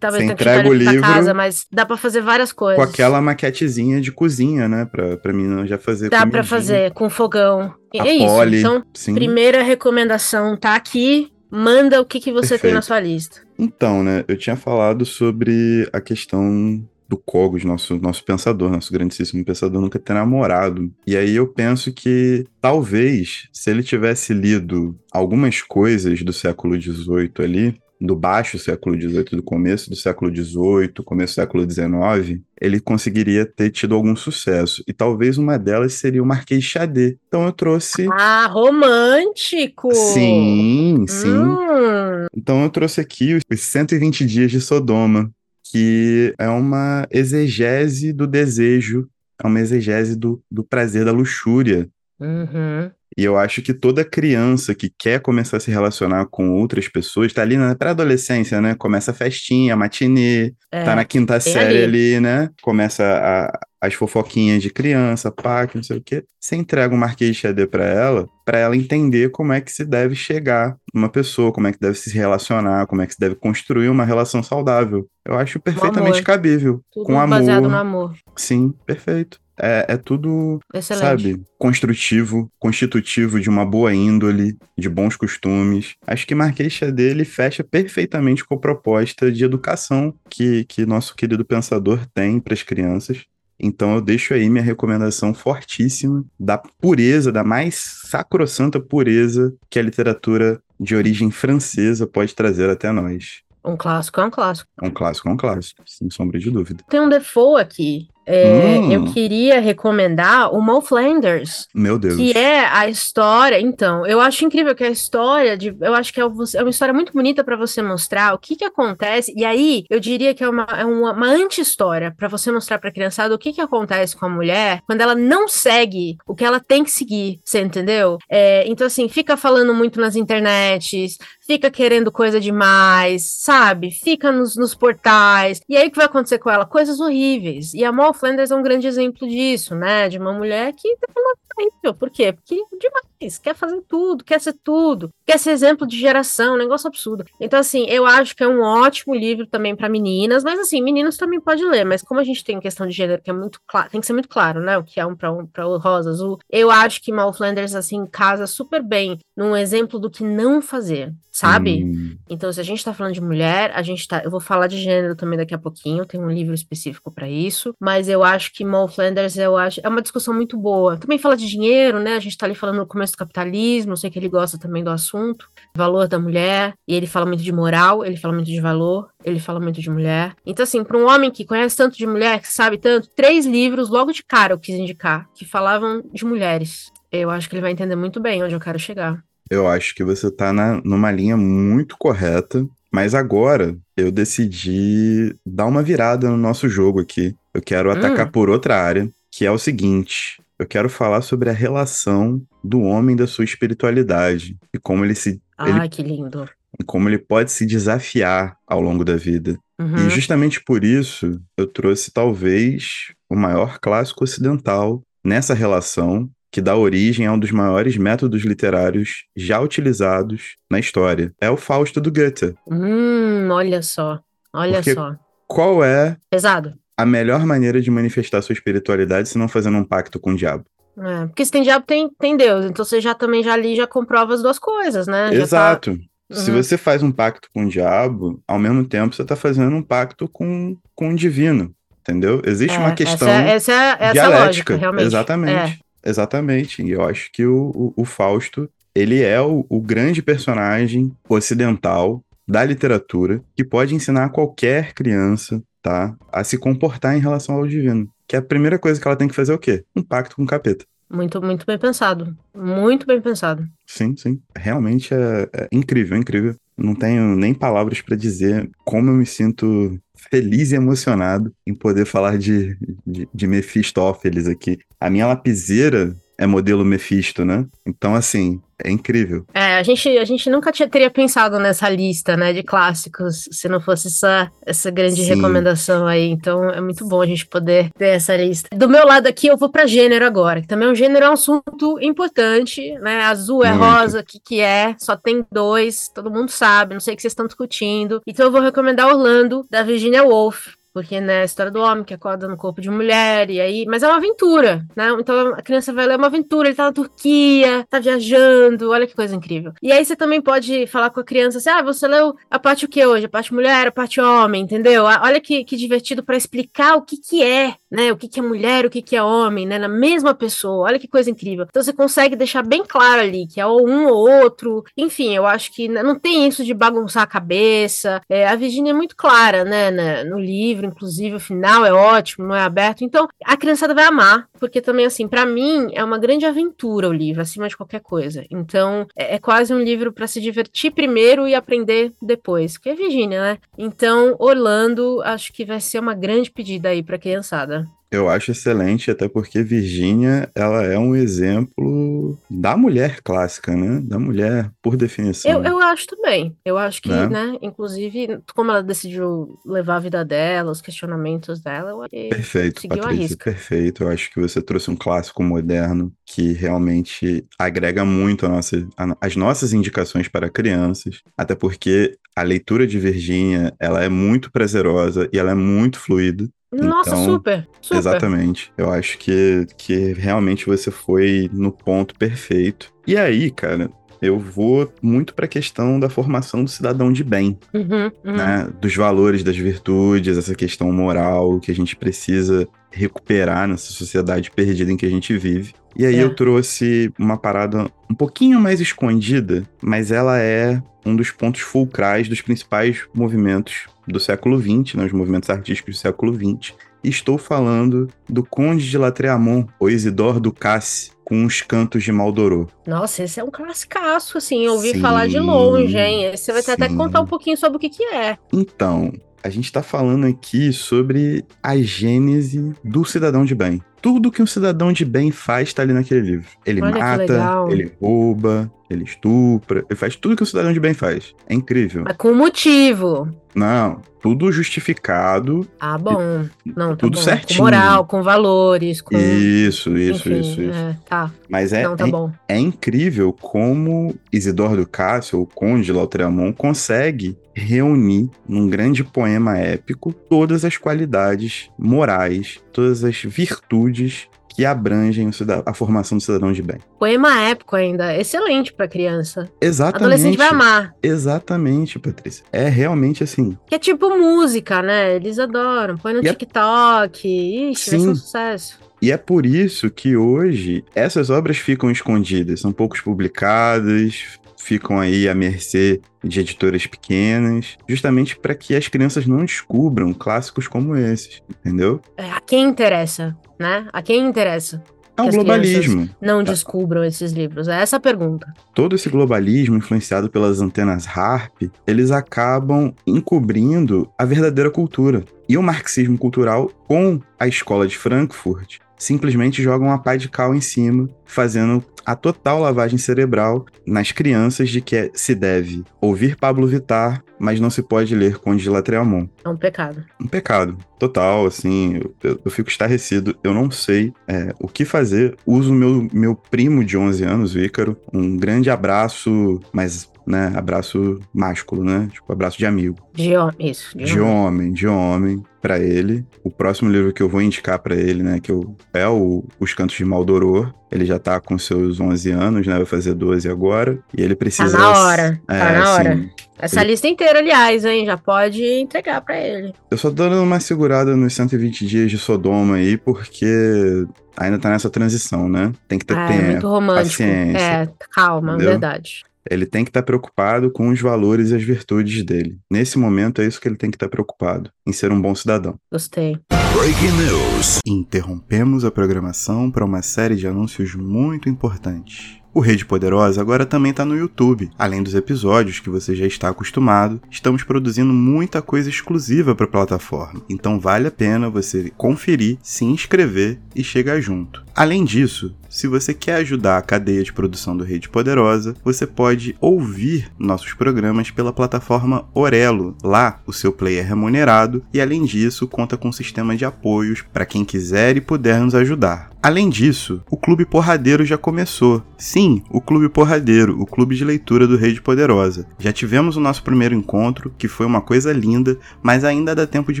talvez 0.00 0.22
tenha 0.22 0.32
entrega 0.32 0.68
o 0.68 0.72
livro 0.72 1.00
casa, 1.00 1.32
mas 1.32 1.66
dá 1.70 1.86
para 1.86 1.96
fazer 1.96 2.20
várias 2.20 2.52
coisas. 2.52 2.82
Com 2.82 2.90
aquela 2.90 3.20
maquetezinha 3.20 4.00
de 4.00 4.10
cozinha, 4.10 4.68
né? 4.68 4.84
Pra, 4.84 5.16
pra 5.16 5.32
menina 5.32 5.64
já 5.64 5.78
fazer 5.78 6.10
Dá 6.10 6.26
para 6.26 6.42
fazer, 6.42 6.92
com 6.92 7.08
fogão. 7.08 7.72
E 7.94 8.00
a 8.00 8.06
é 8.06 8.14
isso. 8.14 8.56
Então, 8.56 8.84
sim. 8.92 9.14
primeira 9.14 9.62
recomendação 9.62 10.56
tá 10.56 10.74
aqui. 10.74 11.30
Manda 11.54 12.00
o 12.00 12.04
que, 12.06 12.18
que 12.18 12.32
você 12.32 12.50
Perfeito. 12.50 12.62
tem 12.62 12.72
na 12.72 12.80
sua 12.80 12.98
lista. 12.98 13.42
Então, 13.58 14.02
né? 14.02 14.24
Eu 14.26 14.38
tinha 14.38 14.56
falado 14.56 15.04
sobre 15.04 15.86
a 15.92 16.00
questão 16.00 16.82
do 17.12 17.16
Cogos, 17.18 17.62
nosso, 17.62 17.98
nosso 17.98 18.24
pensador, 18.24 18.70
nosso 18.70 18.90
grandíssimo 18.90 19.44
pensador, 19.44 19.82
nunca 19.82 19.98
ter 19.98 20.14
namorado. 20.14 20.90
E 21.06 21.14
aí 21.14 21.36
eu 21.36 21.46
penso 21.46 21.92
que 21.92 22.46
talvez, 22.60 23.48
se 23.52 23.70
ele 23.70 23.82
tivesse 23.82 24.32
lido 24.32 24.98
algumas 25.12 25.60
coisas 25.60 26.22
do 26.22 26.32
século 26.32 26.80
XVIII 26.80 27.32
ali, 27.38 27.74
do 28.00 28.16
baixo 28.16 28.58
século 28.58 29.00
XVIII, 29.00 29.36
do 29.36 29.42
começo 29.42 29.88
do 29.88 29.94
século 29.94 30.34
XVIII, 30.34 30.92
começo 31.04 31.34
do 31.34 31.36
século 31.36 31.70
XIX, 31.70 32.40
ele 32.60 32.80
conseguiria 32.80 33.46
ter 33.46 33.70
tido 33.70 33.94
algum 33.94 34.16
sucesso. 34.16 34.82
E 34.88 34.92
talvez 34.92 35.38
uma 35.38 35.58
delas 35.58 35.94
seria 35.94 36.22
o 36.22 36.26
Marquês 36.26 36.64
de 36.64 36.70
Sade. 36.70 37.18
Então 37.28 37.44
eu 37.44 37.52
trouxe. 37.52 38.08
Ah, 38.10 38.48
romântico! 38.48 39.94
Sim, 39.94 41.04
sim. 41.06 41.28
Hum. 41.28 42.26
Então 42.36 42.64
eu 42.64 42.70
trouxe 42.70 43.00
aqui 43.00 43.38
os 43.50 43.60
120 43.60 44.26
Dias 44.26 44.50
de 44.50 44.60
Sodoma, 44.60 45.30
que 45.72 46.34
é 46.38 46.50
uma 46.50 47.08
exegese 47.10 48.12
do 48.12 48.26
desejo, 48.26 49.08
é 49.42 49.46
uma 49.46 49.58
exegese 49.58 50.14
do, 50.14 50.42
do 50.50 50.62
prazer, 50.62 51.06
da 51.06 51.12
luxúria. 51.12 51.88
Uhum. 52.20 52.90
E 53.16 53.24
eu 53.24 53.36
acho 53.36 53.62
que 53.62 53.74
toda 53.74 54.04
criança 54.04 54.74
que 54.74 54.90
quer 54.98 55.20
começar 55.20 55.56
a 55.56 55.60
se 55.60 55.70
relacionar 55.70 56.26
com 56.26 56.50
outras 56.50 56.88
pessoas, 56.88 57.32
tá 57.32 57.42
ali 57.42 57.56
na 57.56 57.74
pré-adolescência, 57.74 58.60
né? 58.60 58.74
Começa 58.74 59.10
a 59.10 59.14
festinha, 59.14 59.74
a 59.74 59.76
matinê, 59.76 60.54
é, 60.70 60.84
tá 60.84 60.96
na 60.96 61.04
quinta 61.04 61.38
série 61.40 61.84
ali. 61.84 62.14
ali. 62.14 62.20
né? 62.20 62.50
Começa 62.62 63.04
a, 63.04 63.60
as 63.82 63.94
fofoquinhas 63.94 64.62
de 64.62 64.70
criança, 64.70 65.30
pá, 65.30 65.66
que 65.66 65.76
não 65.76 65.82
sei 65.82 65.98
o 65.98 66.02
quê. 66.02 66.24
Você 66.40 66.54
entrega 66.54 66.94
um 66.94 66.98
Marquês 66.98 67.34
de 67.34 67.42
Xadê 67.42 67.66
pra 67.66 67.84
ela, 67.84 68.28
para 68.44 68.58
ela 68.58 68.76
entender 68.76 69.30
como 69.30 69.52
é 69.52 69.60
que 69.60 69.72
se 69.72 69.84
deve 69.84 70.14
chegar 70.14 70.76
numa 70.94 71.08
pessoa, 71.08 71.52
como 71.52 71.66
é 71.66 71.72
que 71.72 71.80
deve 71.80 71.98
se 71.98 72.14
relacionar, 72.16 72.86
como 72.86 73.02
é 73.02 73.06
que 73.06 73.14
se 73.14 73.20
deve 73.20 73.34
construir 73.34 73.88
uma 73.88 74.04
relação 74.04 74.40
saudável. 74.40 75.06
Eu 75.24 75.34
acho 75.34 75.58
perfeitamente 75.58 76.22
cabível. 76.22 76.80
Tudo 76.92 77.06
com 77.06 77.18
amor. 77.18 77.38
baseado 77.38 77.68
no 77.68 77.76
amor. 77.76 78.14
Sim, 78.36 78.72
perfeito. 78.86 79.40
É, 79.62 79.86
é 79.90 79.96
tudo, 79.96 80.58
Excelente. 80.74 81.04
sabe, 81.04 81.42
construtivo, 81.56 82.50
constitutivo 82.58 83.38
de 83.38 83.48
uma 83.48 83.64
boa 83.64 83.94
índole, 83.94 84.58
de 84.76 84.88
bons 84.88 85.16
costumes. 85.16 85.94
Acho 86.04 86.26
que 86.26 86.34
Marquês 86.34 86.80
dele 86.92 87.24
fecha 87.24 87.62
perfeitamente 87.62 88.44
com 88.44 88.56
a 88.56 88.58
proposta 88.58 89.30
de 89.30 89.44
educação 89.44 90.12
que, 90.28 90.64
que 90.64 90.84
nosso 90.84 91.14
querido 91.14 91.44
pensador 91.44 92.04
tem 92.12 92.40
para 92.40 92.54
as 92.54 92.64
crianças. 92.64 93.24
Então 93.60 93.94
eu 93.94 94.00
deixo 94.00 94.34
aí 94.34 94.50
minha 94.50 94.64
recomendação 94.64 95.32
fortíssima 95.32 96.24
da 96.40 96.58
pureza, 96.58 97.30
da 97.30 97.44
mais 97.44 97.76
sacrossanta 98.10 98.80
pureza 98.80 99.54
que 99.70 99.78
a 99.78 99.82
literatura 99.82 100.60
de 100.80 100.96
origem 100.96 101.30
francesa 101.30 102.04
pode 102.04 102.34
trazer 102.34 102.68
até 102.68 102.90
nós. 102.90 103.42
Um 103.64 103.76
clássico 103.76 104.20
é 104.20 104.24
um 104.24 104.30
clássico. 104.30 104.68
Um 104.82 104.90
clássico 104.90 105.28
é 105.28 105.32
um 105.32 105.36
clássico, 105.36 105.82
sem 105.86 106.10
sombra 106.10 106.40
de 106.40 106.50
dúvida. 106.50 106.82
Tem 106.88 107.00
um 107.00 107.08
default 107.08 107.60
aqui 107.60 108.08
é, 108.24 108.78
hum. 108.78 108.92
Eu 108.92 109.04
queria 109.12 109.60
recomendar 109.60 110.54
o 110.54 110.60
Mo 110.60 110.80
Flanders. 110.80 111.66
Meu 111.74 111.98
Deus. 111.98 112.16
Que 112.16 112.36
é 112.36 112.64
a 112.66 112.88
história. 112.88 113.60
Então, 113.60 114.06
eu 114.06 114.20
acho 114.20 114.44
incrível 114.44 114.74
que 114.74 114.84
a 114.84 114.90
história 114.90 115.56
de. 115.56 115.76
Eu 115.80 115.94
acho 115.94 116.12
que 116.12 116.20
é, 116.20 116.24
é 116.24 116.62
uma 116.62 116.70
história 116.70 116.94
muito 116.94 117.12
bonita 117.12 117.42
para 117.42 117.56
você 117.56 117.82
mostrar 117.82 118.34
o 118.34 118.38
que, 118.38 118.56
que 118.56 118.64
acontece. 118.64 119.32
E 119.36 119.44
aí, 119.44 119.84
eu 119.90 119.98
diria 119.98 120.34
que 120.34 120.44
é 120.44 120.48
uma, 120.48 120.66
é 120.76 120.84
uma, 120.84 121.12
uma 121.12 121.26
anti-história 121.26 122.14
para 122.16 122.28
você 122.28 122.52
mostrar 122.52 122.78
pra 122.78 122.92
criançada 122.92 123.34
o 123.34 123.38
que, 123.38 123.52
que 123.52 123.60
acontece 123.60 124.16
com 124.16 124.26
a 124.26 124.28
mulher 124.28 124.80
quando 124.86 125.00
ela 125.00 125.14
não 125.14 125.48
segue 125.48 126.16
o 126.26 126.34
que 126.34 126.44
ela 126.44 126.60
tem 126.60 126.84
que 126.84 126.90
seguir. 126.90 127.40
Você 127.44 127.60
entendeu? 127.60 128.18
É, 128.30 128.64
então, 128.68 128.86
assim, 128.86 129.08
fica 129.08 129.36
falando 129.36 129.74
muito 129.74 130.00
nas 130.00 130.16
internets, 130.16 131.18
fica 131.46 131.70
querendo 131.70 132.12
coisa 132.12 132.40
demais, 132.40 133.24
sabe? 133.40 133.90
Fica 133.90 134.30
nos, 134.30 134.56
nos 134.56 134.74
portais. 134.74 135.60
E 135.68 135.76
aí, 135.76 135.88
o 135.88 135.90
que 135.90 135.96
vai 135.96 136.06
acontecer 136.06 136.38
com 136.38 136.50
ela? 136.50 136.64
Coisas 136.64 137.00
horríveis. 137.00 137.74
E 137.74 137.84
a 137.84 137.92
Mo 137.92 138.11
Flanders 138.14 138.50
é 138.50 138.56
um 138.56 138.62
grande 138.62 138.86
exemplo 138.86 139.28
disso, 139.28 139.74
né? 139.74 140.08
De 140.08 140.18
uma 140.18 140.32
mulher 140.32 140.72
que 140.72 140.82
tem 140.82 141.14
uma 141.16 141.36
horrível. 141.56 141.94
Por 141.94 142.10
quê? 142.10 142.32
Porque 142.32 142.56
demais, 142.78 143.38
quer 143.38 143.54
fazer 143.54 143.82
tudo, 143.88 144.24
quer 144.24 144.40
ser 144.40 144.54
tudo, 144.54 145.10
quer 145.24 145.38
ser 145.38 145.50
exemplo 145.50 145.86
de 145.86 145.98
geração, 145.98 146.54
um 146.54 146.58
negócio 146.58 146.88
absurdo. 146.88 147.24
Então, 147.40 147.58
assim, 147.58 147.86
eu 147.88 148.06
acho 148.06 148.34
que 148.34 148.42
é 148.42 148.48
um 148.48 148.60
ótimo 148.60 149.14
livro 149.14 149.46
também 149.46 149.74
para 149.74 149.88
meninas, 149.88 150.44
mas 150.44 150.58
assim, 150.58 150.82
meninos 150.82 151.16
também 151.16 151.40
pode 151.40 151.64
ler, 151.64 151.84
mas 151.84 152.02
como 152.02 152.20
a 152.20 152.24
gente 152.24 152.44
tem 152.44 152.60
questão 152.60 152.86
de 152.86 152.92
gênero 152.92 153.22
que 153.22 153.30
é 153.30 153.34
muito 153.34 153.60
claro, 153.66 153.90
tem 153.90 154.00
que 154.00 154.06
ser 154.06 154.12
muito 154.12 154.28
claro, 154.28 154.60
né? 154.60 154.78
O 154.78 154.84
que 154.84 155.00
é 155.00 155.06
um 155.06 155.16
para 155.16 155.32
um 155.32 155.46
para 155.46 155.66
o 155.66 155.78
rosa 155.78 156.10
azul. 156.10 156.38
Eu 156.50 156.70
acho 156.70 157.02
que 157.02 157.12
Mal 157.12 157.32
Flanders 157.32 157.74
assim 157.74 158.06
casa 158.06 158.46
super 158.46 158.82
bem 158.82 159.18
num 159.36 159.56
exemplo 159.56 159.98
do 159.98 160.10
que 160.10 160.22
não 160.24 160.60
fazer, 160.60 161.12
sabe? 161.30 161.84
Hum. 161.84 162.16
Então, 162.28 162.52
se 162.52 162.60
a 162.60 162.64
gente 162.64 162.84
tá 162.84 162.92
falando 162.92 163.14
de 163.14 163.20
mulher, 163.20 163.72
a 163.74 163.82
gente 163.82 164.06
tá, 164.06 164.22
eu 164.24 164.30
vou 164.30 164.40
falar 164.40 164.66
de 164.66 164.78
gênero 164.78 165.16
também 165.16 165.38
daqui 165.38 165.54
a 165.54 165.58
pouquinho, 165.58 166.04
tem 166.04 166.20
um 166.20 166.30
livro 166.30 166.54
específico 166.54 167.10
para 167.10 167.28
isso, 167.28 167.74
mas 167.80 168.08
eu 168.08 168.22
acho 168.22 168.52
que 168.52 168.64
Mal 168.64 168.88
Flanders 168.88 169.36
eu 169.36 169.56
acho 169.56 169.80
é 169.82 169.88
uma 169.88 170.02
discussão 170.02 170.34
muito 170.34 170.56
boa. 170.56 170.96
Também 170.96 171.18
fala 171.18 171.36
de 171.36 171.41
dinheiro, 171.46 171.98
né? 172.00 172.16
A 172.16 172.20
gente 172.20 172.36
tá 172.36 172.46
ali 172.46 172.54
falando 172.54 172.76
no 172.76 172.86
começo 172.86 173.12
do 173.12 173.18
capitalismo, 173.18 173.92
eu 173.92 173.96
sei 173.96 174.10
que 174.10 174.18
ele 174.18 174.28
gosta 174.28 174.58
também 174.58 174.82
do 174.82 174.90
assunto, 174.90 175.48
valor 175.74 176.08
da 176.08 176.18
mulher, 176.18 176.74
e 176.86 176.94
ele 176.94 177.06
fala 177.06 177.26
muito 177.26 177.42
de 177.42 177.52
moral, 177.52 178.04
ele 178.04 178.16
fala 178.16 178.34
muito 178.34 178.46
de 178.46 178.60
valor, 178.60 179.08
ele 179.24 179.38
fala 179.38 179.60
muito 179.60 179.80
de 179.80 179.90
mulher. 179.90 180.34
Então, 180.44 180.62
assim, 180.62 180.82
para 180.84 180.98
um 180.98 181.06
homem 181.06 181.30
que 181.30 181.44
conhece 181.44 181.76
tanto 181.76 181.96
de 181.96 182.06
mulher, 182.06 182.40
que 182.40 182.52
sabe 182.52 182.78
tanto, 182.78 183.08
três 183.14 183.46
livros 183.46 183.88
logo 183.88 184.12
de 184.12 184.22
cara 184.22 184.54
eu 184.54 184.58
quis 184.58 184.76
indicar, 184.76 185.28
que 185.34 185.44
falavam 185.44 186.02
de 186.12 186.24
mulheres. 186.24 186.90
Eu 187.10 187.30
acho 187.30 187.48
que 187.48 187.54
ele 187.54 187.62
vai 187.62 187.72
entender 187.72 187.96
muito 187.96 188.20
bem 188.20 188.42
onde 188.42 188.54
eu 188.54 188.60
quero 188.60 188.78
chegar. 188.78 189.22
Eu 189.50 189.68
acho 189.68 189.94
que 189.94 190.02
você 190.02 190.30
tá 190.30 190.52
na, 190.52 190.80
numa 190.82 191.10
linha 191.10 191.36
muito 191.36 191.96
correta. 191.98 192.66
Mas 192.92 193.14
agora 193.14 193.74
eu 193.96 194.12
decidi 194.12 195.34
dar 195.46 195.64
uma 195.64 195.82
virada 195.82 196.28
no 196.28 196.36
nosso 196.36 196.68
jogo 196.68 197.00
aqui. 197.00 197.34
Eu 197.54 197.62
quero 197.62 197.90
atacar 197.90 198.26
hum. 198.26 198.30
por 198.30 198.50
outra 198.50 198.76
área, 198.76 199.10
que 199.30 199.46
é 199.46 199.50
o 199.50 199.58
seguinte: 199.58 200.42
eu 200.62 200.66
quero 200.66 200.88
falar 200.88 201.22
sobre 201.22 201.50
a 201.50 201.52
relação 201.52 202.40
do 202.62 202.82
homem 202.82 203.16
da 203.16 203.26
sua 203.26 203.44
espiritualidade 203.44 204.56
e 204.72 204.78
como 204.78 205.04
ele 205.04 205.14
se. 205.14 205.42
Ah, 205.58 205.68
ele, 205.68 205.88
que 205.88 206.02
lindo. 206.02 206.48
E 206.78 206.84
como 206.84 207.08
ele 207.08 207.18
pode 207.18 207.50
se 207.50 207.66
desafiar 207.66 208.56
ao 208.66 208.80
longo 208.80 209.04
da 209.04 209.16
vida. 209.16 209.58
Uhum. 209.78 210.06
E 210.06 210.10
justamente 210.10 210.62
por 210.62 210.84
isso 210.84 211.40
eu 211.56 211.66
trouxe 211.66 212.12
talvez 212.12 213.12
o 213.28 213.34
maior 213.34 213.78
clássico 213.80 214.24
ocidental 214.24 215.02
nessa 215.24 215.52
relação 215.52 216.30
que 216.50 216.60
dá 216.60 216.76
origem 216.76 217.26
a 217.26 217.32
um 217.32 217.38
dos 217.38 217.50
maiores 217.50 217.96
métodos 217.96 218.42
literários 218.42 219.24
já 219.34 219.58
utilizados 219.60 220.56
na 220.70 220.78
história. 220.78 221.32
É 221.40 221.50
o 221.50 221.56
Fausto 221.56 222.00
do 222.00 222.12
Goethe. 222.12 222.54
Hum, 222.70 223.48
olha 223.50 223.82
só. 223.82 224.20
Olha 224.52 224.74
Porque 224.74 224.94
só. 224.94 225.16
Qual 225.48 225.82
é 225.82 226.16
Pesado 226.30 226.74
a 226.96 227.06
melhor 227.06 227.44
maneira 227.46 227.80
de 227.80 227.90
manifestar 227.90 228.42
sua 228.42 228.52
espiritualidade 228.52 229.28
se 229.28 229.38
não 229.38 229.48
fazendo 229.48 229.78
um 229.78 229.84
pacto 229.84 230.18
com 230.20 230.32
o 230.32 230.36
diabo. 230.36 230.64
É, 230.98 231.26
porque 231.26 231.44
se 231.44 231.50
tem 231.50 231.62
diabo, 231.62 231.86
tem, 231.86 232.10
tem 232.18 232.36
Deus. 232.36 232.66
Então 232.66 232.84
você 232.84 233.00
já 233.00 233.14
também 233.14 233.42
já 233.42 233.54
ali 233.54 233.74
já 233.74 233.86
comprova 233.86 234.34
as 234.34 234.42
duas 234.42 234.58
coisas, 234.58 235.06
né? 235.06 235.30
Tá 235.30 235.34
Exato. 235.34 235.96
Tá... 235.96 236.36
Se 236.36 236.50
uhum. 236.50 236.62
você 236.62 236.78
faz 236.78 237.02
um 237.02 237.12
pacto 237.12 237.48
com 237.52 237.64
o 237.64 237.68
diabo, 237.68 238.42
ao 238.46 238.58
mesmo 238.58 238.84
tempo 238.84 239.14
você 239.14 239.22
está 239.22 239.36
fazendo 239.36 239.74
um 239.76 239.82
pacto 239.82 240.26
com, 240.28 240.76
com 240.94 241.10
o 241.10 241.16
divino. 241.16 241.74
Entendeu? 242.00 242.42
Existe 242.44 242.76
é, 242.76 242.80
uma 242.80 242.94
questão 242.94 243.28
essa, 243.28 243.42
é, 243.42 243.54
essa, 243.54 243.72
é, 243.72 243.96
essa 244.00 244.12
dialética. 244.12 244.74
Lógica. 244.74 245.02
Exatamente. 245.02 245.82
É. 246.04 246.10
Exatamente. 246.10 246.82
E 246.82 246.90
eu 246.90 247.02
acho 247.02 247.30
que 247.32 247.46
o, 247.46 247.70
o, 247.96 248.02
o 248.02 248.04
Fausto, 248.04 248.68
ele 248.94 249.22
é 249.22 249.40
o, 249.40 249.64
o 249.68 249.80
grande 249.80 250.20
personagem 250.20 251.12
ocidental 251.28 252.22
da 252.46 252.64
literatura 252.64 253.40
que 253.56 253.62
pode 253.62 253.94
ensinar 253.94 254.30
qualquer 254.30 254.92
criança 254.94 255.62
tá? 255.82 256.14
A 256.32 256.44
se 256.44 256.56
comportar 256.56 257.16
em 257.16 257.20
relação 257.20 257.56
ao 257.56 257.66
divino. 257.66 258.08
Que 258.26 258.36
a 258.36 258.42
primeira 258.42 258.78
coisa 258.78 259.00
que 259.00 259.06
ela 259.06 259.16
tem 259.16 259.28
que 259.28 259.34
fazer 259.34 259.52
é 259.52 259.54
o 259.54 259.58
quê? 259.58 259.84
Um 259.94 260.02
pacto 260.02 260.36
com 260.36 260.44
o 260.44 260.46
capeta. 260.46 260.84
Muito, 261.10 261.42
muito 261.42 261.66
bem 261.66 261.78
pensado. 261.78 262.34
Muito 262.56 263.06
bem 263.06 263.20
pensado. 263.20 263.68
Sim, 263.86 264.16
sim. 264.16 264.40
Realmente 264.56 265.12
é, 265.12 265.48
é 265.52 265.68
incrível, 265.70 266.16
incrível. 266.16 266.54
Não 266.74 266.94
tenho 266.94 267.36
nem 267.36 267.52
palavras 267.52 268.00
para 268.00 268.16
dizer 268.16 268.70
como 268.82 269.10
eu 269.10 269.14
me 269.14 269.26
sinto 269.26 270.00
feliz 270.30 270.72
e 270.72 270.76
emocionado 270.76 271.52
em 271.66 271.74
poder 271.74 272.06
falar 272.06 272.38
de, 272.38 272.78
de, 273.06 273.28
de 273.32 273.46
Mephistófeles 273.46 274.46
aqui. 274.46 274.78
A 274.98 275.10
minha 275.10 275.26
lapiseira 275.26 276.16
é 276.42 276.46
modelo 276.46 276.84
Mephisto, 276.84 277.44
né? 277.44 277.64
Então, 277.86 278.16
assim, 278.16 278.60
é 278.84 278.90
incrível. 278.90 279.46
É, 279.54 279.76
a 279.76 279.82
gente, 279.84 280.08
a 280.18 280.24
gente 280.24 280.50
nunca 280.50 280.72
tinha, 280.72 280.88
teria 280.88 281.08
pensado 281.08 281.56
nessa 281.60 281.88
lista, 281.88 282.36
né, 282.36 282.52
de 282.52 282.64
clássicos, 282.64 283.48
se 283.52 283.68
não 283.68 283.80
fosse 283.80 284.08
essa, 284.08 284.50
essa 284.66 284.90
grande 284.90 285.22
Sim. 285.22 285.34
recomendação 285.34 286.04
aí. 286.04 286.28
Então, 286.28 286.68
é 286.68 286.80
muito 286.80 287.06
bom 287.06 287.22
a 287.22 287.26
gente 287.26 287.46
poder 287.46 287.90
ter 287.96 288.08
essa 288.08 288.36
lista. 288.36 288.68
Do 288.76 288.88
meu 288.88 289.06
lado 289.06 289.28
aqui, 289.28 289.46
eu 289.46 289.56
vou 289.56 289.70
para 289.70 289.86
gênero 289.86 290.26
agora, 290.26 290.60
que 290.60 290.66
também 290.66 290.88
é 290.88 290.90
um 290.90 290.96
gênero 290.96 291.26
é 291.26 291.30
um 291.30 291.34
assunto 291.34 291.98
importante, 292.00 292.92
né? 292.98 293.22
Azul 293.22 293.64
é 293.64 293.70
muito. 293.70 293.84
rosa, 293.84 294.20
o 294.20 294.24
que, 294.24 294.40
que 294.40 294.60
é? 294.60 294.96
Só 294.98 295.14
tem 295.14 295.46
dois, 295.52 296.08
todo 296.12 296.30
mundo 296.30 296.50
sabe, 296.50 296.94
não 296.94 297.00
sei 297.00 297.14
o 297.14 297.16
que 297.16 297.22
vocês 297.22 297.32
estão 297.32 297.46
discutindo. 297.46 298.20
Então, 298.26 298.46
eu 298.46 298.52
vou 298.52 298.60
recomendar 298.60 299.06
Orlando, 299.06 299.64
da 299.70 299.84
Virginia 299.84 300.24
Woolf 300.24 300.74
porque, 300.92 301.20
né, 301.20 301.42
a 301.42 301.44
história 301.44 301.72
do 301.72 301.80
homem 301.80 302.04
que 302.04 302.14
acorda 302.14 302.46
no 302.46 302.56
corpo 302.56 302.80
de 302.80 302.90
mulher, 302.90 303.50
e 303.50 303.60
aí. 303.60 303.84
Mas 303.86 304.02
é 304.02 304.06
uma 304.08 304.16
aventura, 304.16 304.84
né? 304.94 305.08
Então 305.18 305.54
a 305.54 305.62
criança 305.62 305.92
vai 305.92 306.06
ler 306.06 306.16
uma 306.16 306.26
aventura, 306.26 306.68
ele 306.68 306.76
tá 306.76 306.84
na 306.84 306.92
Turquia, 306.92 307.86
tá 307.88 307.98
viajando, 307.98 308.90
olha 308.90 309.06
que 309.06 309.14
coisa 309.14 309.34
incrível. 309.34 309.72
E 309.82 309.90
aí 309.92 310.04
você 310.04 310.14
também 310.16 310.40
pode 310.40 310.86
falar 310.86 311.10
com 311.10 311.20
a 311.20 311.24
criança 311.24 311.58
assim: 311.58 311.70
ah, 311.70 311.82
você 311.82 312.06
leu 312.06 312.34
a 312.50 312.58
parte 312.58 312.84
o 312.84 312.88
que 312.88 313.04
hoje? 313.04 313.26
A 313.26 313.28
parte 313.28 313.54
mulher, 313.54 313.88
a 313.88 313.92
parte 313.92 314.20
homem, 314.20 314.62
entendeu? 314.62 315.06
Ah, 315.06 315.22
olha 315.24 315.40
que, 315.40 315.64
que 315.64 315.76
divertido 315.76 316.22
para 316.22 316.36
explicar 316.36 316.96
o 316.96 317.02
que 317.02 317.16
que 317.16 317.42
é, 317.42 317.74
né? 317.92 318.10
O 318.10 318.16
que 318.16 318.26
que 318.26 318.40
é 318.40 318.42
mulher, 318.42 318.86
o 318.86 318.90
que 318.90 319.02
que 319.02 319.14
é 319.14 319.22
homem, 319.22 319.66
né? 319.66 319.78
Na 319.78 319.88
mesma 319.88 320.34
pessoa, 320.34 320.86
olha 320.86 320.98
que 320.98 321.06
coisa 321.06 321.30
incrível. 321.30 321.66
Então 321.68 321.82
você 321.82 321.92
consegue 321.92 322.34
deixar 322.34 322.62
bem 322.66 322.82
claro 322.84 323.20
ali 323.20 323.46
que 323.46 323.60
é 323.60 323.66
um 323.66 324.06
ou 324.06 324.28
outro. 324.28 324.82
Enfim, 324.96 325.34
eu 325.34 325.46
acho 325.46 325.70
que 325.72 325.88
não 325.88 326.18
tem 326.18 326.48
isso 326.48 326.64
de 326.64 326.72
bagunçar 326.72 327.22
a 327.22 327.26
cabeça. 327.26 328.22
É, 328.28 328.48
a 328.48 328.56
Virginia 328.56 328.92
é 328.92 328.94
muito 328.94 329.14
clara, 329.14 329.64
né, 329.64 329.90
né? 329.90 330.24
No 330.24 330.38
livro, 330.38 330.86
inclusive, 330.86 331.36
o 331.36 331.40
final 331.40 331.84
é 331.84 331.92
ótimo, 331.92 332.46
não 332.46 332.54
é 332.54 332.62
aberto. 332.62 333.04
Então, 333.04 333.28
a 333.44 333.56
criançada 333.56 333.94
vai 333.94 334.04
amar, 334.04 334.48
porque 334.58 334.80
também, 334.80 335.04
assim, 335.04 335.28
para 335.28 335.44
mim, 335.44 335.90
é 335.92 336.02
uma 336.02 336.18
grande 336.18 336.46
aventura 336.46 337.08
o 337.08 337.12
livro, 337.12 337.42
acima 337.42 337.68
de 337.68 337.76
qualquer 337.76 338.00
coisa. 338.00 338.44
Então, 338.50 339.06
é, 339.14 339.34
é 339.34 339.38
quase 339.38 339.74
um 339.74 339.80
livro 339.80 340.12
para 340.12 340.26
se 340.26 340.40
divertir 340.40 340.92
primeiro 340.92 341.46
e 341.46 341.54
aprender 341.54 342.12
depois, 342.22 342.78
que 342.78 342.88
é 342.88 342.94
Virginia, 342.94 343.40
né? 343.40 343.58
Então, 343.76 344.34
Orlando, 344.38 345.20
acho 345.22 345.52
que 345.52 345.64
vai 345.64 345.80
ser 345.80 345.98
uma 345.98 346.14
grande 346.14 346.50
pedida 346.50 346.88
aí 346.88 347.02
pra 347.02 347.18
criançada. 347.18 347.81
Eu 348.12 348.28
acho 348.28 348.50
excelente, 348.50 349.10
até 349.10 349.26
porque 349.26 349.62
Virgínia, 349.62 350.50
ela 350.54 350.84
é 350.84 350.98
um 350.98 351.16
exemplo 351.16 352.38
da 352.48 352.76
mulher 352.76 353.20
clássica, 353.22 353.74
né? 353.74 354.00
Da 354.04 354.18
mulher, 354.18 354.70
por 354.82 354.96
definição. 354.96 355.50
Eu, 355.50 355.64
eu 355.64 355.78
acho 355.78 356.06
também. 356.06 356.54
Eu 356.64 356.76
acho 356.76 357.00
que, 357.00 357.08
né? 357.08 357.26
né? 357.26 357.58
Inclusive, 357.62 358.40
como 358.54 358.70
ela 358.70 358.82
decidiu 358.82 359.58
levar 359.64 359.96
a 359.96 360.00
vida 360.00 360.24
dela, 360.24 360.70
os 360.70 360.82
questionamentos 360.82 361.60
dela, 361.60 361.90
eu 361.90 362.02
acho 362.02 362.10
Perfeito, 362.10 362.86
Patrícia, 362.86 363.36
perfeito. 363.36 364.04
Eu 364.04 364.08
acho 364.08 364.30
que 364.30 364.40
você 364.40 364.60
trouxe 364.60 364.90
um 364.90 364.96
clássico 364.96 365.42
moderno 365.42 366.12
que 366.26 366.52
realmente 366.52 367.44
agrega 367.58 368.04
muito 368.04 368.44
a 368.44 368.48
nossa, 368.50 368.86
a, 368.96 369.16
as 369.20 369.36
nossas 369.36 369.72
indicações 369.72 370.28
para 370.28 370.50
crianças, 370.50 371.22
até 371.36 371.54
porque 371.54 372.18
a 372.36 372.42
leitura 372.42 372.86
de 372.86 372.98
Virgínia, 372.98 373.74
ela 373.78 374.02
é 374.02 374.08
muito 374.08 374.50
prazerosa 374.50 375.28
e 375.32 375.38
ela 375.38 375.52
é 375.52 375.54
muito 375.54 375.98
fluida. 375.98 376.48
Nossa, 376.72 377.10
então, 377.10 377.24
super, 377.24 377.68
super. 377.80 377.98
Exatamente. 377.98 378.72
Eu 378.78 378.90
acho 378.90 379.18
que, 379.18 379.66
que 379.76 380.14
realmente 380.14 380.66
você 380.66 380.90
foi 380.90 381.50
no 381.52 381.70
ponto 381.70 382.14
perfeito. 382.14 382.92
E 383.06 383.16
aí, 383.16 383.50
cara, 383.50 383.90
eu 384.22 384.38
vou 384.38 384.90
muito 385.02 385.34
para 385.34 385.46
a 385.46 385.48
questão 385.48 385.98
da 385.98 386.08
formação 386.08 386.62
do 386.62 386.70
cidadão 386.70 387.12
de 387.12 387.24
bem, 387.24 387.58
uhum, 387.74 388.10
uhum. 388.24 388.36
Né? 388.36 388.68
dos 388.80 388.94
valores, 388.94 389.42
das 389.42 389.56
virtudes, 389.56 390.38
essa 390.38 390.54
questão 390.54 390.90
moral 390.92 391.58
que 391.58 391.72
a 391.72 391.74
gente 391.74 391.96
precisa 391.96 392.66
recuperar 392.92 393.66
nessa 393.66 393.92
sociedade 393.92 394.50
perdida 394.50 394.92
em 394.92 394.96
que 394.96 395.06
a 395.06 395.10
gente 395.10 395.36
vive. 395.36 395.74
E 395.96 396.06
aí 396.06 396.16
é. 396.16 396.22
eu 396.22 396.34
trouxe 396.34 397.12
uma 397.18 397.36
parada 397.36 397.90
um 398.08 398.14
pouquinho 398.14 398.60
mais 398.60 398.80
escondida, 398.80 399.64
mas 399.82 400.12
ela 400.12 400.38
é 400.38 400.80
um 401.04 401.16
dos 401.16 401.30
pontos 401.32 401.60
fulcrais 401.62 402.28
dos 402.28 402.40
principais 402.40 403.04
movimentos 403.12 403.86
do 404.06 404.20
século 404.20 404.60
XX, 404.60 404.94
né, 404.94 405.06
os 405.06 405.12
movimentos 405.12 405.50
artísticos 405.50 405.96
do 405.96 405.98
século 406.00 406.34
XX. 406.34 406.74
Estou 407.02 407.36
falando 407.36 408.08
do 408.28 408.44
Conde 408.44 408.88
de 408.88 408.96
Latreamont, 408.96 409.66
o 409.80 409.88
Isidore 409.88 410.38
Ducasse, 410.38 411.10
com 411.24 411.44
os 411.44 411.60
cantos 411.62 412.04
de 412.04 412.12
Maldorô. 412.12 412.68
Nossa, 412.86 413.24
esse 413.24 413.40
é 413.40 413.44
um 413.44 413.50
classicaço, 413.50 414.38
assim, 414.38 414.66
eu 414.66 414.74
ouvi 414.74 414.92
sim, 414.92 415.00
falar 415.00 415.26
de 415.26 415.38
longe, 415.38 415.96
hein? 415.96 416.30
Você 416.36 416.52
vai 416.52 416.62
sim. 416.62 416.72
até 416.72 416.88
contar 416.88 417.20
um 417.20 417.26
pouquinho 417.26 417.56
sobre 417.56 417.76
o 417.76 417.80
que, 417.80 417.88
que 417.88 418.04
é. 418.04 418.38
Então, 418.52 419.12
a 419.42 419.48
gente 419.48 419.64
está 419.64 419.82
falando 419.82 420.26
aqui 420.26 420.72
sobre 420.72 421.44
a 421.62 421.76
gênese 421.76 422.72
do 422.84 423.04
cidadão 423.04 423.44
de 423.44 423.54
bem. 423.54 423.82
Tudo 424.00 424.30
que 424.30 424.42
um 424.42 424.46
cidadão 424.46 424.92
de 424.92 425.04
bem 425.04 425.30
faz 425.30 425.68
está 425.68 425.82
ali 425.82 425.92
naquele 425.92 426.20
livro. 426.20 426.48
Ele 426.64 426.80
Olha 426.82 426.98
mata, 426.98 427.64
ele 427.70 427.92
rouba, 428.00 428.70
ele 428.92 429.04
estupra, 429.04 429.84
ele 429.88 429.98
faz 429.98 430.16
tudo 430.16 430.36
que 430.36 430.42
um 430.42 430.46
cidadão 430.46 430.72
de 430.72 430.80
bem 430.80 430.94
faz. 430.94 431.34
É 431.48 431.54
incrível. 431.54 432.02
Mas 432.04 432.16
com 432.16 432.34
motivo. 432.34 433.28
Não, 433.54 434.00
tudo 434.22 434.50
justificado. 434.50 435.66
Ah, 435.78 435.98
bom. 435.98 436.46
Não, 436.64 436.90
tá 436.90 436.96
tudo 436.96 437.16
bom. 437.16 437.22
certinho. 437.22 437.58
Com 437.58 437.64
moral, 437.64 438.04
com 438.06 438.22
valores, 438.22 439.00
com... 439.02 439.14
Isso, 439.16 439.96
isso, 439.96 440.28
Enfim, 440.28 440.40
isso, 440.40 440.62
isso. 440.62 440.78
É, 440.78 440.96
tá. 441.04 441.30
Mas 441.48 441.72
é, 441.72 441.82
Não, 441.82 441.96
tá 441.96 442.06
é, 442.06 442.10
bom. 442.10 442.30
é 442.48 442.58
incrível 442.58 443.32
como 443.32 444.14
Isidoro 444.32 444.76
do 444.76 444.86
Cássio, 444.86 445.40
o 445.40 445.46
conde 445.46 445.84
de 445.84 445.92
Lautréamont, 445.92 446.56
consegue 446.56 447.36
reunir 447.54 448.30
num 448.48 448.68
grande 448.68 449.04
poema 449.04 449.58
épico 449.58 450.12
todas 450.12 450.64
as 450.64 450.78
qualidades 450.78 451.70
morais, 451.78 452.58
todas 452.72 453.04
as 453.04 453.22
virtudes 453.22 454.28
que 454.54 454.64
abrangem 454.64 455.30
a 455.64 455.74
formação 455.74 456.18
do 456.18 456.22
cidadão 456.22 456.52
de 456.52 456.62
bem. 456.62 456.78
Poema 456.98 457.40
épico 457.40 457.76
ainda, 457.76 458.16
excelente 458.16 458.72
para 458.72 458.86
criança. 458.88 459.48
Exatamente. 459.60 460.04
Adolescente 460.04 460.36
vai 460.36 460.48
amar. 460.48 460.94
Exatamente, 461.02 461.98
Patrícia. 461.98 462.44
É 462.52 462.68
realmente 462.68 463.24
assim. 463.24 463.56
Que 463.66 463.74
é 463.74 463.78
tipo 463.78 464.10
música, 464.10 464.82
né? 464.82 465.16
Eles 465.16 465.38
adoram. 465.38 465.96
Põe 465.96 466.14
no 466.14 466.20
e 466.20 466.28
TikTok. 466.28 467.28
É... 467.28 467.70
Ixi, 467.70 467.90
Sim. 467.90 467.90
vai 467.90 468.00
ser 468.00 468.08
um 468.10 468.14
sucesso. 468.14 468.78
E 469.00 469.10
é 469.10 469.16
por 469.16 469.44
isso 469.44 469.90
que 469.90 470.16
hoje 470.16 470.84
essas 470.94 471.28
obras 471.28 471.58
ficam 471.58 471.90
escondidas, 471.90 472.60
são 472.60 472.70
poucos 472.70 473.00
publicadas, 473.00 474.38
ficam 474.62 475.00
aí 475.00 475.28
à 475.28 475.34
mercê 475.34 476.00
de 476.22 476.40
editoras 476.40 476.86
pequenas, 476.86 477.76
justamente 477.88 478.36
para 478.36 478.54
que 478.54 478.74
as 478.74 478.86
crianças 478.88 479.26
não 479.26 479.44
descubram 479.44 480.14
clássicos 480.14 480.68
como 480.68 480.96
esses, 480.96 481.42
entendeu? 481.50 482.00
É, 482.16 482.30
a 482.30 482.40
quem 482.40 482.62
interessa, 482.62 483.36
né? 483.58 483.88
A 483.92 484.00
quem 484.00 484.24
interessa? 484.24 484.82
É 485.16 485.22
o 485.22 485.30
globalismo. 485.30 486.08
Não 486.20 486.42
descubram 486.42 487.04
esses 487.04 487.32
livros? 487.32 487.68
É 487.68 487.82
essa 487.82 487.96
a 487.96 488.00
pergunta. 488.00 488.52
Todo 488.74 488.94
esse 488.94 489.10
globalismo 489.10 489.76
influenciado 489.76 490.30
pelas 490.30 490.60
antenas 490.60 491.04
HARP, 491.06 491.70
eles 491.86 492.10
acabam 492.10 492.94
encobrindo 493.06 494.10
a 494.18 494.24
verdadeira 494.24 494.70
cultura. 494.70 495.22
E 495.46 495.58
o 495.58 495.62
marxismo 495.62 496.16
cultural, 496.16 496.70
com 496.86 497.20
a 497.38 497.46
escola 497.46 497.86
de 497.86 497.98
Frankfurt, 497.98 498.78
simplesmente 499.02 499.62
jogam 499.62 499.88
uma 499.88 499.98
pá 499.98 500.16
de 500.16 500.28
cal 500.28 500.54
em 500.54 500.60
cima, 500.60 501.08
fazendo 501.24 501.84
a 502.04 502.14
total 502.14 502.60
lavagem 502.60 502.98
cerebral 502.98 503.64
nas 503.86 504.12
crianças 504.12 504.70
de 504.70 504.80
que 504.80 505.10
se 505.14 505.34
deve 505.34 505.84
ouvir 506.00 506.36
Pablo 506.36 506.66
Vittar, 506.66 507.22
mas 507.38 507.60
não 507.60 507.70
se 507.70 507.82
pode 507.82 508.14
ler 508.14 508.38
Conde 508.38 508.62
de 508.62 508.70
Latreamont. 508.70 509.28
É 509.44 509.48
um 509.48 509.56
pecado. 509.56 510.04
Um 510.20 510.26
pecado. 510.26 510.76
Total, 510.98 511.46
assim, 511.46 512.00
eu, 512.22 512.40
eu 512.44 512.50
fico 512.50 512.68
estarrecido. 512.68 513.36
Eu 513.42 513.52
não 513.52 513.70
sei 513.70 514.12
é, 514.28 514.54
o 514.60 514.68
que 514.68 514.84
fazer. 514.84 515.36
Uso 515.44 515.72
meu, 515.72 516.08
meu 516.12 516.34
primo 516.36 516.84
de 516.84 516.96
11 516.96 517.24
anos, 517.24 517.54
o 517.54 517.58
Ícaro. 517.58 517.96
Um 518.12 518.36
grande 518.36 518.70
abraço, 518.70 519.60
mas 519.72 520.08
né? 520.26 520.52
Abraço 520.54 521.20
másculo, 521.32 521.84
né? 521.84 522.08
Tipo, 522.12 522.32
abraço 522.32 522.58
de 522.58 522.66
amigo. 522.66 522.96
De 523.14 523.36
homem, 523.36 523.54
isso. 523.58 523.96
De, 523.96 524.04
de 524.04 524.20
homem. 524.20 524.32
homem, 524.32 524.72
de 524.72 524.86
homem, 524.86 525.42
para 525.60 525.78
ele. 525.78 526.26
O 526.42 526.50
próximo 526.50 526.90
livro 526.90 527.12
que 527.12 527.22
eu 527.22 527.28
vou 527.28 527.40
indicar 527.40 527.78
para 527.78 527.94
ele, 527.94 528.22
né? 528.22 528.40
Que 528.40 528.50
eu, 528.50 528.76
é 528.92 529.06
o 529.06 529.44
Os 529.60 529.72
Cantos 529.72 529.96
de 529.96 530.04
Maldoror. 530.04 530.74
Ele 530.90 531.06
já 531.06 531.18
tá 531.18 531.40
com 531.40 531.56
seus 531.56 532.00
11 532.00 532.30
anos, 532.32 532.66
né? 532.66 532.76
Vai 532.76 532.84
fazer 532.84 533.14
12 533.14 533.48
agora. 533.48 533.98
E 534.16 534.20
ele 534.20 534.34
precisa... 534.34 534.76
Tá 534.76 534.78
na 534.78 534.98
hora, 534.98 535.40
é, 535.48 535.58
tá 535.58 535.72
na 535.72 535.94
hora. 535.94 536.12
Assim, 536.12 536.30
Essa 536.58 536.80
ele... 536.80 536.90
lista 536.90 537.08
inteira, 537.08 537.38
aliás, 537.38 537.84
hein? 537.84 538.04
Já 538.04 538.18
pode 538.18 538.62
entregar 538.62 539.20
para 539.20 539.40
ele. 539.40 539.72
Eu 539.90 539.96
só 539.96 540.08
tô 540.08 540.16
dando 540.16 540.42
uma 540.42 540.60
segurada 540.60 541.16
nos 541.16 541.32
120 541.34 541.86
dias 541.86 542.10
de 542.10 542.18
Sodoma 542.18 542.76
aí, 542.76 542.98
porque 542.98 544.04
ainda 544.36 544.58
tá 544.58 544.68
nessa 544.68 544.90
transição, 544.90 545.48
né? 545.48 545.72
Tem 545.88 545.98
que 545.98 546.04
ter 546.04 546.16
é, 546.16 546.26
tempo, 546.26 546.50
muito 546.50 546.68
romântico. 546.68 547.22
paciência. 547.22 547.58
É, 547.58 547.88
calma, 548.10 548.54
entendeu? 548.54 548.70
verdade 548.70 549.24
ele 549.50 549.66
tem 549.66 549.84
que 549.84 549.90
estar 549.90 550.02
tá 550.02 550.06
preocupado 550.06 550.70
com 550.70 550.88
os 550.88 551.00
valores 551.00 551.50
e 551.50 551.54
as 551.54 551.62
virtudes 551.62 552.24
dele. 552.24 552.58
Nesse 552.70 552.98
momento 552.98 553.40
é 553.40 553.46
isso 553.46 553.60
que 553.60 553.68
ele 553.68 553.76
tem 553.76 553.90
que 553.90 553.96
estar 553.96 554.06
tá 554.06 554.10
preocupado, 554.10 554.70
em 554.86 554.92
ser 554.92 555.12
um 555.12 555.20
bom 555.20 555.34
cidadão. 555.34 555.76
Gostei. 555.90 556.38
Breaking 556.74 557.16
news. 557.16 557.80
Interrompemos 557.86 558.84
a 558.84 558.90
programação 558.90 559.70
para 559.70 559.84
uma 559.84 560.02
série 560.02 560.36
de 560.36 560.46
anúncios 560.46 560.94
muito 560.94 561.48
importantes. 561.48 562.42
O 562.54 562.60
Rede 562.60 562.84
Poderosa 562.84 563.40
agora 563.40 563.64
também 563.64 563.92
está 563.92 564.04
no 564.04 564.16
YouTube. 564.16 564.70
Além 564.78 565.02
dos 565.02 565.14
episódios 565.14 565.80
que 565.80 565.88
você 565.88 566.14
já 566.14 566.26
está 566.26 566.50
acostumado, 566.50 567.18
estamos 567.30 567.62
produzindo 567.62 568.12
muita 568.12 568.60
coisa 568.60 568.90
exclusiva 568.90 569.54
para 569.54 569.64
a 569.64 569.70
plataforma. 569.70 570.42
Então 570.50 570.78
vale 570.78 571.08
a 571.08 571.10
pena 571.10 571.48
você 571.48 571.90
conferir, 571.96 572.58
se 572.62 572.84
inscrever 572.84 573.58
e 573.74 573.82
chegar 573.82 574.20
junto. 574.20 574.62
Além 574.74 575.02
disso, 575.02 575.56
se 575.72 575.88
você 575.88 576.12
quer 576.12 576.34
ajudar 576.34 576.76
a 576.76 576.82
cadeia 576.82 577.24
de 577.24 577.32
produção 577.32 577.74
do 577.74 577.82
Rede 577.82 578.06
Poderosa, 578.06 578.76
você 578.84 579.06
pode 579.06 579.56
ouvir 579.58 580.30
nossos 580.38 580.74
programas 580.74 581.30
pela 581.30 581.50
plataforma 581.50 582.28
Orelo. 582.34 582.94
Lá, 583.02 583.40
o 583.46 583.54
seu 583.54 583.72
player 583.72 584.04
é 584.04 584.08
remunerado 584.08 584.84
e, 584.92 585.00
além 585.00 585.24
disso, 585.24 585.66
conta 585.66 585.96
com 585.96 586.08
um 586.08 586.12
sistema 586.12 586.54
de 586.54 586.66
apoios 586.66 587.22
para 587.22 587.46
quem 587.46 587.64
quiser 587.64 588.18
e 588.18 588.20
puder 588.20 588.60
nos 588.60 588.74
ajudar. 588.74 589.32
Além 589.42 589.68
disso, 589.68 590.22
o 590.30 590.36
Clube 590.36 590.64
Porradeiro 590.64 591.24
já 591.24 591.36
começou. 591.36 592.00
Sim, 592.16 592.62
o 592.70 592.80
Clube 592.80 593.08
Porradeiro, 593.08 593.80
o 593.80 593.84
clube 593.84 594.14
de 594.14 594.24
leitura 594.24 594.68
do 594.68 594.76
Rede 594.76 595.02
Poderosa. 595.02 595.66
Já 595.80 595.92
tivemos 595.92 596.36
o 596.36 596.40
nosso 596.40 596.62
primeiro 596.62 596.94
encontro, 596.94 597.52
que 597.58 597.66
foi 597.66 597.84
uma 597.84 598.00
coisa 598.00 598.32
linda, 598.32 598.78
mas 599.02 599.24
ainda 599.24 599.52
dá 599.52 599.66
tempo 599.66 599.92
de 599.92 600.00